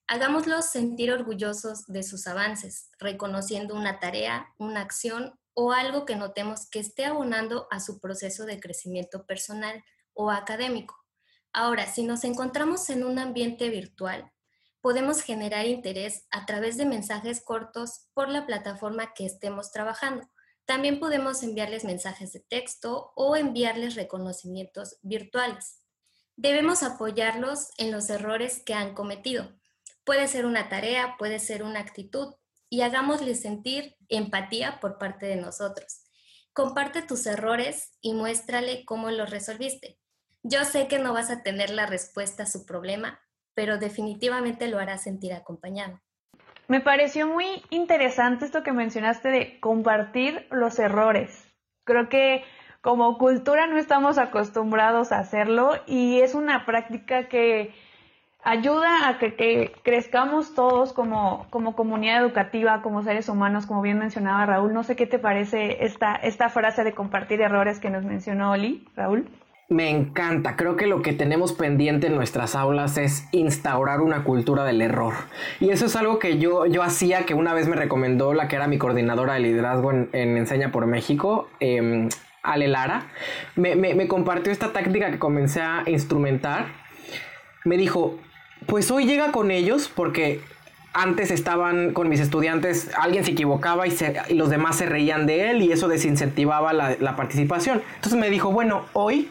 Hagámoslos 0.09 0.68
sentir 0.68 1.12
orgullosos 1.12 1.87
de 1.87 2.03
sus 2.03 2.27
avances, 2.27 2.90
reconociendo 2.99 3.77
una 3.77 4.01
tarea, 4.01 4.49
una 4.59 4.81
acción 4.81 5.38
o 5.55 5.73
algo 5.73 6.05
que 6.05 6.17
notemos 6.17 6.69
que 6.69 6.81
esté 6.81 7.05
abonando 7.05 7.67
a 7.71 7.81
su 7.81 8.01
proceso 8.01 8.45
de 8.45 8.61
crecimiento 8.61 9.25
personal 9.27 9.85
o 10.12 10.31
académico. 10.31 10.97
Ahora, 11.53 11.87
si 11.87 12.03
nos 12.03 12.25
encontramos 12.25 12.90
en 12.90 13.05
un 13.05 13.19
ambiente 13.19 13.71
virtual, 13.71 14.33
podemos 14.81 15.23
generar 15.23 15.67
interés 15.67 16.27
a 16.31 16.45
través 16.45 16.77
de 16.77 16.85
mensajes 16.85 17.43
cortos 17.43 18.09
por 18.12 18.29
la 18.29 18.45
plataforma 18.45 19.14
que 19.14 19.25
estemos 19.25 19.71
trabajando. 19.71 20.29
También 20.67 20.99
podemos 20.99 21.43
enviarles 21.43 21.85
mensajes 21.85 22.33
de 22.33 22.40
texto 22.40 23.12
o 23.14 23.37
enviarles 23.37 23.95
reconocimientos 23.95 24.99
virtuales. 25.03 25.81
Debemos 26.37 26.83
apoyarlos 26.83 27.71
en 27.79 27.93
los 27.93 28.11
errores 28.11 28.62
que 28.64 28.75
han 28.75 28.95
cometido. 28.95 29.57
Puede 30.05 30.27
ser 30.27 30.45
una 30.45 30.69
tarea, 30.69 31.17
puede 31.19 31.38
ser 31.38 31.62
una 31.62 31.81
actitud, 31.81 32.35
y 32.75 32.83
hagámosle 32.83 33.37
sentir 33.37 33.95
empatía 34.09 34.81
por 34.81 34.99
parte 34.99 35.27
de 35.27 35.37
nosotros. 35.37 36.07
Comparte 36.53 37.03
tus 37.03 37.25
errores 37.25 37.97
y 38.01 38.15
muéstrale 38.15 38.85
cómo 38.85 39.13
los 39.13 39.31
resolviste. 39.31 40.01
Yo 40.43 40.65
sé 40.65 40.89
que 40.89 40.99
no 40.99 41.13
vas 41.13 41.31
a 41.31 41.45
tener 41.45 41.71
la 41.71 41.87
respuesta 41.87 42.43
a 42.43 42.47
su 42.47 42.67
problema, 42.67 43.21
pero 43.55 43.79
definitivamente 43.79 44.67
lo 44.67 44.81
harás 44.81 45.05
sentir 45.05 45.33
acompañado. 45.35 46.01
Me 46.67 46.81
pareció 46.81 47.29
muy 47.29 47.47
interesante 47.71 48.45
esto 48.45 48.65
que 48.65 48.73
mencionaste 48.73 49.29
de 49.29 49.61
compartir 49.61 50.49
los 50.51 50.81
errores. 50.81 51.45
Creo 51.85 52.09
que 52.09 52.43
como 52.81 53.19
cultura 53.19 53.69
no 53.69 53.79
estamos 53.79 54.19
acostumbrados 54.19 55.13
a 55.13 55.21
hacerlo 55.21 55.75
y 55.87 56.23
es 56.23 56.35
una 56.35 56.67
práctica 56.67 57.29
que 57.29 57.73
ayuda 58.45 59.09
a 59.09 59.19
que, 59.19 59.73
crezcamos 59.83 60.55
todos 60.55 60.93
como, 60.93 61.47
comunidad 61.51 62.23
educativa, 62.23 62.83
como 62.83 63.03
seres 63.03 63.29
humanos, 63.29 63.67
como 63.67 63.83
bien 63.83 63.99
mencionaba 63.99 64.47
Raúl. 64.47 64.73
No 64.73 64.85
sé 64.85 64.95
qué 64.95 65.07
te 65.07 65.19
parece 65.19 65.85
esta, 65.85 66.49
frase 66.51 66.85
de 66.85 66.93
compartir 66.93 67.41
errores 67.41 67.81
que 67.81 67.91
nos 67.91 68.05
mencionó 68.05 68.53
Oli, 68.53 68.87
Raúl. 68.95 69.27
Me 69.71 69.89
encanta, 69.89 70.57
creo 70.57 70.77
que 70.77 70.87
lo 70.87 71.01
que 71.01 71.15
tenemos 71.15 71.55
pendiente 71.55 72.09
en 72.09 72.15
nuestras 72.15 72.55
aulas 72.55 72.99
es 72.99 73.27
instaurar 73.33 74.03
una 74.03 74.23
cultura 74.23 74.63
del 74.63 74.83
error. 74.83 75.15
Y 75.59 75.71
eso 75.71 75.87
es 75.87 75.97
algo 75.97 76.19
que 76.19 76.37
yo, 76.39 76.67
yo 76.67 76.83
hacía, 76.83 77.25
que 77.25 77.33
una 77.33 77.55
vez 77.55 77.67
me 77.67 77.75
recomendó 77.75 78.35
la 78.35 78.47
que 78.47 78.57
era 78.57 78.69
mi 78.69 78.77
coordinadora 78.77 79.35
de 79.35 79.41
liderazgo 79.41 79.91
en, 79.91 80.11
Enseña 80.13 80.71
por 80.71 80.87
México, 80.87 81.49
eh, 81.61 82.09
Ale 82.43 82.69
Lara. 82.69 83.07
Me 83.57 84.07
compartió 84.07 84.53
esta 84.53 84.75
táctica 84.75 85.11
que 85.11 85.19
comencé 85.19 85.63
a 85.63 85.85
instrumentar. 85.87 86.67
Me 87.65 87.79
dijo, 87.79 88.19
pues 88.66 88.90
hoy 88.90 89.07
llega 89.07 89.33
con 89.33 89.50
ellos 89.50 89.90
porque 89.94 90.40
antes 90.94 91.33
estaban 91.33 91.92
con 91.92 92.09
mis 92.09 92.20
estudiantes, 92.20 92.90
alguien 92.96 93.24
se 93.24 93.33
equivocaba 93.33 93.87
y, 93.87 93.96
los 94.31 94.48
demás 94.48 94.77
se 94.77 94.87
reían 94.87 95.27
de 95.27 95.50
él 95.50 95.62
y 95.62 95.72
eso 95.72 95.88
desincentivaba 95.88 96.72
la, 96.72 96.96
la, 96.98 97.16
participación. 97.16 97.83
Entonces 97.96 98.18
me 98.18 98.31
dijo, 98.31 98.53
bueno, 98.53 98.87
hoy 98.92 99.29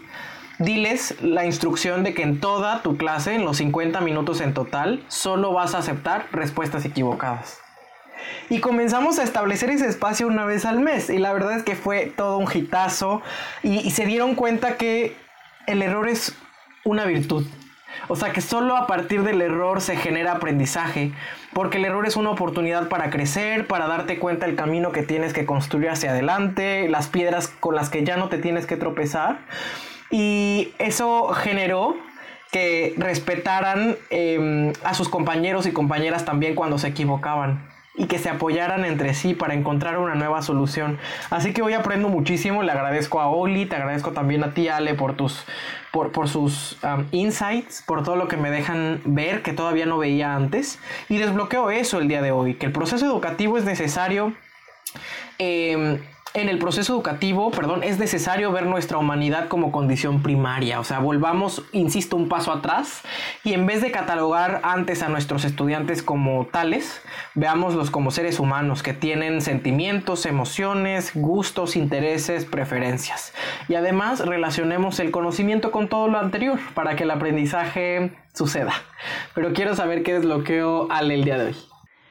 diles 0.59 1.15
la 1.21 1.45
instrucción 1.45 2.03
de 2.03 2.13
que 2.13 2.21
en 2.21 2.41
toda 2.41 2.81
tu 2.81 2.97
clase, 2.97 3.33
en 3.33 3.45
los 3.45 3.57
50 3.57 4.01
minutos 4.01 4.41
en 4.41 4.53
total, 4.53 5.03
solo 5.07 5.53
vas 5.53 5.73
a 5.73 5.79
aceptar 5.79 6.27
respuestas 6.33 6.83
equivocadas. 6.83 7.59
Y 8.49 8.59
comenzamos 8.59 9.17
a 9.19 9.23
establecer 9.23 9.69
ese 9.69 9.87
espacio 9.87 10.27
una 10.27 10.45
vez 10.45 10.65
al 10.65 10.79
mes 10.81 11.09
y 11.09 11.17
la 11.17 11.31
verdad 11.33 11.57
es 11.57 11.63
que 11.63 11.75
fue 11.75 12.11
todo 12.15 12.37
un 12.37 12.47
hitazo 12.53 13.21
y 13.63 13.89
se 13.91 14.05
dieron 14.05 14.35
cuenta 14.35 14.75
que 14.77 15.15
el 15.65 15.81
error 15.81 16.07
es 16.09 16.35
una 16.83 17.05
virtud 17.05 17.45
o 18.07 18.15
sea 18.15 18.31
que 18.31 18.41
solo 18.41 18.77
a 18.77 18.87
partir 18.87 19.23
del 19.23 19.41
error 19.41 19.81
se 19.81 19.95
genera 19.95 20.33
aprendizaje, 20.33 21.11
porque 21.53 21.77
el 21.77 21.85
error 21.85 22.05
es 22.05 22.15
una 22.15 22.31
oportunidad 22.31 22.89
para 22.89 23.09
crecer, 23.09 23.67
para 23.67 23.87
darte 23.87 24.19
cuenta 24.19 24.45
del 24.45 24.55
camino 24.55 24.91
que 24.91 25.03
tienes 25.03 25.33
que 25.33 25.45
construir 25.45 25.89
hacia 25.89 26.11
adelante, 26.11 26.87
las 26.89 27.07
piedras 27.07 27.47
con 27.47 27.75
las 27.75 27.89
que 27.89 28.03
ya 28.03 28.17
no 28.17 28.29
te 28.29 28.37
tienes 28.37 28.65
que 28.65 28.77
tropezar. 28.77 29.39
Y 30.09 30.73
eso 30.77 31.29
generó 31.29 31.95
que 32.51 32.93
respetaran 32.97 33.95
em, 34.11 34.73
a 34.83 34.93
sus 34.93 35.09
compañeros 35.09 35.65
y 35.65 35.71
compañeras 35.71 36.23
también 36.23 36.53
cuando 36.53 36.77
se 36.77 36.89
equivocaban 36.89 37.72
y 37.95 38.05
que 38.05 38.17
se 38.17 38.29
apoyaran 38.29 38.85
entre 38.85 39.13
sí 39.13 39.33
para 39.33 39.53
encontrar 39.53 39.97
una 39.97 40.15
nueva 40.15 40.41
solución. 40.41 40.97
Así 41.29 41.53
que 41.53 41.61
hoy 41.61 41.73
aprendo 41.73 42.09
muchísimo, 42.09 42.63
le 42.63 42.71
agradezco 42.71 43.21
a 43.21 43.27
Oli, 43.27 43.65
te 43.65 43.75
agradezco 43.75 44.11
también 44.11 44.43
a 44.43 44.53
ti 44.53 44.67
Ale 44.67 44.95
por 44.95 45.15
tus 45.15 45.45
por, 45.91 46.11
por 46.11 46.27
sus 46.27 46.79
um, 46.83 47.05
insights, 47.11 47.83
por 47.85 48.03
todo 48.03 48.15
lo 48.15 48.27
que 48.27 48.35
me 48.35 48.49
dejan 48.49 48.99
ver 49.05 49.43
que 49.43 49.53
todavía 49.53 49.85
no 49.85 49.99
veía 49.99 50.35
antes 50.35 50.79
y 51.07 51.19
desbloqueo 51.19 51.69
eso 51.69 51.99
el 51.99 52.07
día 52.07 52.23
de 52.23 52.31
hoy, 52.31 52.55
que 52.55 52.65
el 52.65 52.71
proceso 52.71 53.05
educativo 53.05 53.59
es 53.59 53.63
necesario 53.63 54.33
em, 55.37 55.99
en 56.33 56.49
el 56.49 56.57
proceso 56.57 56.93
educativo, 56.93 57.51
perdón, 57.51 57.83
es 57.83 57.99
necesario 57.99 58.51
ver 58.51 58.65
nuestra 58.65 58.97
humanidad 58.97 59.47
como 59.47 59.71
condición 59.71 60.23
primaria. 60.23 60.79
O 60.79 60.83
sea, 60.83 60.99
volvamos, 60.99 61.63
insisto, 61.71 62.15
un 62.15 62.27
paso 62.27 62.51
atrás 62.51 63.03
y 63.43 63.53
en 63.53 63.65
vez 63.65 63.81
de 63.81 63.91
catalogar 63.91 64.59
antes 64.63 65.03
a 65.03 65.09
nuestros 65.09 65.45
estudiantes 65.45 66.01
como 66.01 66.47
tales, 66.47 67.01
veámoslos 67.35 67.91
como 67.91 68.09
seres 68.09 68.39
humanos 68.39 68.81
que 68.81 68.93
tienen 68.93 69.41
sentimientos, 69.41 70.25
emociones, 70.25 71.11
gustos, 71.13 71.75
intereses, 71.75 72.45
preferencias. 72.45 73.33
Y 73.67 73.75
además 73.75 74.25
relacionemos 74.25 74.99
el 74.99 75.11
conocimiento 75.11 75.71
con 75.71 75.87
todo 75.87 76.07
lo 76.07 76.17
anterior 76.17 76.59
para 76.73 76.95
que 76.95 77.03
el 77.03 77.11
aprendizaje 77.11 78.11
suceda. 78.33 78.73
Pero 79.35 79.53
quiero 79.53 79.75
saber 79.75 80.01
qué 80.01 80.15
desbloqueo 80.15 80.87
al 80.89 81.11
el 81.11 81.23
día 81.23 81.37
de 81.37 81.45
hoy. 81.47 81.55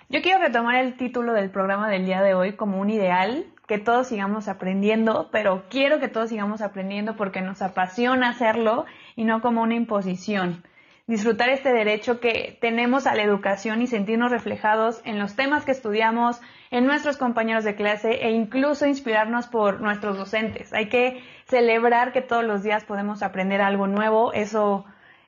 Yo 0.09 0.21
quiero 0.21 0.41
retomar 0.41 0.77
el 0.77 0.97
título 0.97 1.33
del 1.33 1.51
programa 1.51 1.89
del 1.89 2.05
día 2.05 2.21
de 2.23 2.35
hoy 2.35 2.53
como 2.53 2.79
un 2.79 2.91
ideal 2.91 3.47
que 3.67 3.79
todos 3.79 4.09
sigamos 4.09 4.49
aprendiendo, 4.49 5.29
pero 5.31 5.65
quiero 5.69 6.01
que 6.01 6.09
todos 6.09 6.29
sigamos 6.29 6.63
aprendiendo 6.63 7.17
porque 7.17 7.41
nos 7.41 7.63
apasiona 7.63 8.31
hacerlo 8.31 8.87
y 9.17 9.25
no 9.25 9.41
como 9.41 9.63
una 9.63 9.75
imposición. 9.75 10.65
Disfrutar 11.07 11.49
este 11.49 11.73
derecho 11.73 12.21
que 12.21 12.57
tenemos 12.61 13.07
a 13.07 13.15
la 13.15 13.23
educación 13.23 13.83
y 13.83 13.87
sentirnos 13.87 14.31
reflejados 14.31 15.03
en 15.05 15.19
los 15.19 15.35
temas 15.35 15.65
que 15.65 15.73
estudiamos, 15.73 16.41
en 16.71 16.87
nuestros 16.87 17.17
compañeros 17.17 17.65
de 17.65 17.75
clase 17.75 18.25
e 18.25 18.31
incluso 18.31 18.87
inspirarnos 18.87 19.49
por 19.49 19.81
nuestros 19.81 20.17
docentes. 20.17 20.73
Hay 20.73 20.89
que 20.89 21.23
celebrar 21.47 22.13
que 22.13 22.23
todos 22.23 22.45
los 22.45 22.63
días 22.63 22.85
podemos 22.85 23.23
aprender 23.23 23.61
algo 23.61 23.89
nuevo. 23.89 24.33
Eso, 24.33 24.85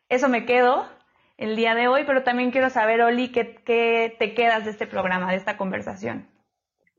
eso 0.08 0.28
me 0.28 0.46
quedo 0.46 0.86
el 1.38 1.56
día 1.56 1.74
de 1.74 1.88
hoy, 1.88 2.04
pero 2.06 2.22
también 2.22 2.50
quiero 2.50 2.70
saber, 2.70 3.02
Oli, 3.02 3.32
qué, 3.32 3.56
qué 3.64 4.14
te 4.18 4.32
quedas 4.34 4.64
de 4.64 4.70
este 4.70 4.86
programa, 4.86 5.30
de 5.30 5.36
esta 5.36 5.56
conversación. 5.56 6.28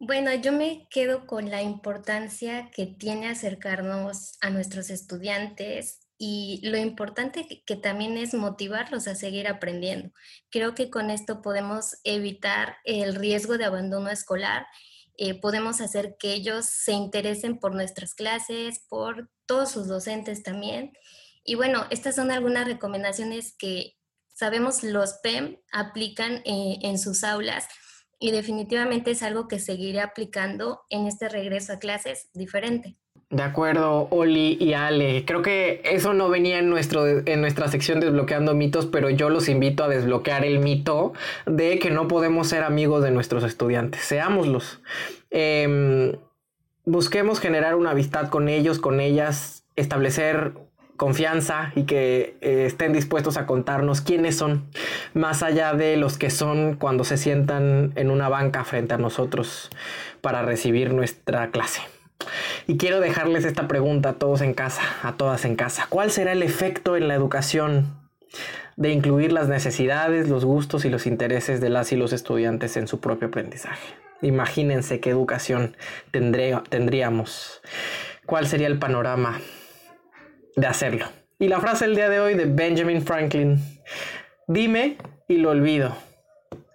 Bueno, 0.07 0.31
yo 0.35 0.51
me 0.51 0.87
quedo 0.91 1.25
con 1.25 1.49
la 1.49 1.63
importancia 1.63 2.69
que 2.69 2.85
tiene 2.85 3.27
acercarnos 3.27 4.37
a 4.39 4.51
nuestros 4.51 4.91
estudiantes 4.91 5.99
y 6.19 6.59
lo 6.61 6.77
importante 6.77 7.63
que, 7.65 7.75
también 7.75 8.15
es 8.15 8.35
motivarlos 8.35 9.07
a 9.07 9.15
seguir 9.15 9.47
aprendiendo. 9.47 10.11
Creo 10.51 10.75
que 10.75 10.91
con 10.91 11.09
esto 11.09 11.41
podemos 11.41 11.97
evitar 12.03 12.77
el 12.83 13.15
riesgo 13.15 13.57
de 13.57 13.65
abandono 13.65 14.11
escolar, 14.11 14.67
eh, 15.17 15.41
podemos 15.41 15.81
hacer 15.81 16.17
que 16.19 16.33
ellos 16.33 16.67
se 16.67 16.91
interesen 16.91 17.57
por 17.57 17.73
nuestras 17.73 18.13
clases, 18.13 18.85
por 18.87 19.31
todos 19.47 19.71
sus 19.71 19.87
docentes 19.87 20.43
también. 20.43 20.93
Y 21.43 21.55
bueno, 21.55 21.87
estas 21.89 22.13
son 22.13 22.29
algunas 22.29 22.67
recomendaciones 22.67 23.55
que 23.57 23.97
sabemos 24.35 24.83
los 24.83 25.13
PEM 25.23 25.57
aplican 25.71 26.43
eh, 26.45 26.77
en 26.83 26.99
sus 26.99 27.23
aulas 27.23 27.67
y 28.19 28.31
definitivamente 28.31 29.11
es 29.11 29.23
algo 29.23 29.47
que 29.47 29.59
seguiré 29.59 30.01
aplicando 30.01 30.81
en 30.89 31.07
este 31.07 31.29
regreso 31.29 31.73
a 31.73 31.79
clases 31.79 32.29
diferente. 32.33 32.95
De 33.29 33.41
acuerdo, 33.41 34.07
Oli 34.11 34.55
y 34.59 34.73
Ale. 34.73 35.25
Creo 35.25 35.41
que 35.41 35.81
eso 35.83 36.13
no 36.13 36.29
venía 36.29 36.59
en, 36.59 36.69
nuestro, 36.69 37.05
en 37.07 37.41
nuestra 37.41 37.67
sección 37.67 37.99
desbloqueando 37.99 38.53
mitos, 38.53 38.85
pero 38.85 39.09
yo 39.09 39.29
los 39.29 39.49
invito 39.49 39.83
a 39.83 39.87
desbloquear 39.87 40.45
el 40.45 40.59
mito 40.59 41.13
de 41.45 41.79
que 41.79 41.89
no 41.89 42.07
podemos 42.07 42.47
ser 42.47 42.63
amigos 42.63 43.03
de 43.03 43.11
nuestros 43.11 43.43
estudiantes. 43.43 44.01
Seámoslos. 44.01 44.79
Em, 45.31 46.13
busquemos 46.85 47.39
generar 47.39 47.75
una 47.75 47.91
amistad 47.91 48.29
con 48.29 48.47
ellos, 48.47 48.79
con 48.79 48.99
ellas, 48.99 49.65
establecer 49.75 50.53
confianza 50.97 51.71
y 51.75 51.83
que 51.83 52.37
eh, 52.41 52.65
estén 52.65 52.93
dispuestos 52.93 53.37
a 53.37 53.45
contarnos 53.45 54.01
quiénes 54.01 54.37
son, 54.37 54.65
más 55.13 55.43
allá 55.43 55.73
de 55.73 55.97
los 55.97 56.17
que 56.17 56.29
son 56.29 56.75
cuando 56.75 57.03
se 57.03 57.17
sientan 57.17 57.91
en 57.95 58.09
una 58.09 58.29
banca 58.29 58.63
frente 58.63 58.93
a 58.93 58.97
nosotros 58.97 59.69
para 60.21 60.41
recibir 60.41 60.93
nuestra 60.93 61.51
clase. 61.51 61.81
Y 62.67 62.77
quiero 62.77 62.99
dejarles 62.99 63.45
esta 63.45 63.67
pregunta 63.67 64.09
a 64.09 64.13
todos 64.13 64.41
en 64.41 64.53
casa, 64.53 64.81
a 65.03 65.13
todas 65.13 65.45
en 65.45 65.55
casa. 65.55 65.87
¿Cuál 65.89 66.11
será 66.11 66.31
el 66.31 66.43
efecto 66.43 66.95
en 66.95 67.07
la 67.07 67.15
educación 67.15 67.93
de 68.77 68.91
incluir 68.91 69.31
las 69.31 69.47
necesidades, 69.47 70.29
los 70.29 70.45
gustos 70.45 70.85
y 70.85 70.89
los 70.89 71.05
intereses 71.05 71.61
de 71.61 71.69
las 71.69 71.91
y 71.91 71.97
los 71.97 72.13
estudiantes 72.13 72.77
en 72.77 72.87
su 72.87 72.99
propio 72.99 73.27
aprendizaje? 73.27 73.95
Imagínense 74.21 74.99
qué 75.01 75.09
educación 75.09 75.75
tendríamos. 76.11 77.61
¿Cuál 78.25 78.47
sería 78.47 78.67
el 78.67 78.79
panorama 78.79 79.39
de 80.55 80.67
hacerlo. 80.67 81.05
Y 81.39 81.47
la 81.47 81.59
frase 81.59 81.85
del 81.85 81.95
día 81.95 82.09
de 82.09 82.19
hoy 82.19 82.33
de 82.33 82.45
Benjamin 82.45 83.01
Franklin, 83.01 83.59
dime 84.47 84.97
y 85.27 85.37
lo 85.37 85.49
olvido, 85.49 85.95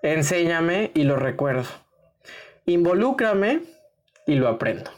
enséñame 0.02 0.90
y 0.94 1.04
lo 1.04 1.16
recuerdo, 1.16 1.64
involúcrame 2.66 3.62
y 4.26 4.34
lo 4.34 4.48
aprendo. 4.48 4.90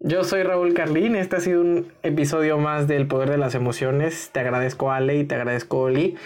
Yo 0.00 0.22
soy 0.22 0.44
Raúl 0.44 0.74
Carlín, 0.74 1.16
este 1.16 1.36
ha 1.36 1.40
sido 1.40 1.60
un 1.60 1.92
episodio 2.04 2.56
más 2.58 2.86
del 2.86 3.08
Poder 3.08 3.30
de 3.30 3.38
las 3.38 3.56
Emociones. 3.56 4.30
Te 4.30 4.38
agradezco 4.38 4.92
Ale 4.92 5.16
y 5.16 5.24
te 5.24 5.34
agradezco 5.34 5.80
Oli 5.80 6.16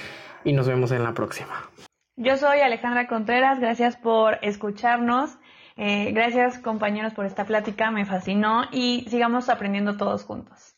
y 0.44 0.52
nos 0.52 0.68
vemos 0.68 0.92
en 0.92 1.02
la 1.02 1.14
próxima. 1.14 1.70
Yo 2.16 2.36
soy 2.36 2.60
Alejandra 2.60 3.06
Contreras, 3.06 3.60
gracias 3.60 3.96
por 3.96 4.38
escucharnos. 4.42 5.38
Eh, 5.76 6.12
gracias 6.12 6.58
compañeros 6.58 7.14
por 7.14 7.24
esta 7.24 7.46
plática, 7.46 7.90
me 7.90 8.04
fascinó 8.04 8.64
y 8.72 9.06
sigamos 9.08 9.48
aprendiendo 9.48 9.96
todos 9.96 10.24
juntos. 10.24 10.71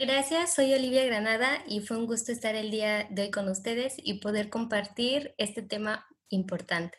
Gracias, 0.00 0.54
soy 0.54 0.72
Olivia 0.74 1.04
Granada 1.04 1.48
y 1.66 1.80
fue 1.80 1.96
un 1.96 2.06
gusto 2.06 2.30
estar 2.30 2.54
el 2.54 2.70
día 2.70 3.08
de 3.10 3.22
hoy 3.22 3.30
con 3.32 3.48
ustedes 3.48 3.94
y 3.96 4.20
poder 4.20 4.48
compartir 4.48 5.34
este 5.38 5.60
tema 5.60 6.06
importante. 6.28 6.98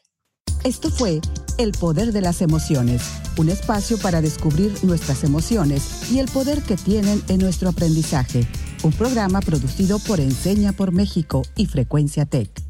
Esto 0.65 0.89
fue 0.89 1.21
El 1.57 1.71
Poder 1.71 2.11
de 2.11 2.19
las 2.19 2.41
Emociones, 2.41 3.01
un 3.37 3.47
espacio 3.47 3.97
para 3.99 4.19
descubrir 4.19 4.73
nuestras 4.83 5.23
emociones 5.23 6.11
y 6.11 6.19
el 6.19 6.27
poder 6.27 6.61
que 6.61 6.75
tienen 6.75 7.21
en 7.29 7.39
nuestro 7.39 7.69
aprendizaje. 7.69 8.45
Un 8.83 8.91
programa 8.91 9.39
producido 9.39 9.99
por 9.99 10.19
Enseña 10.19 10.73
por 10.73 10.91
México 10.91 11.43
y 11.55 11.67
Frecuencia 11.67 12.25
Tech. 12.25 12.68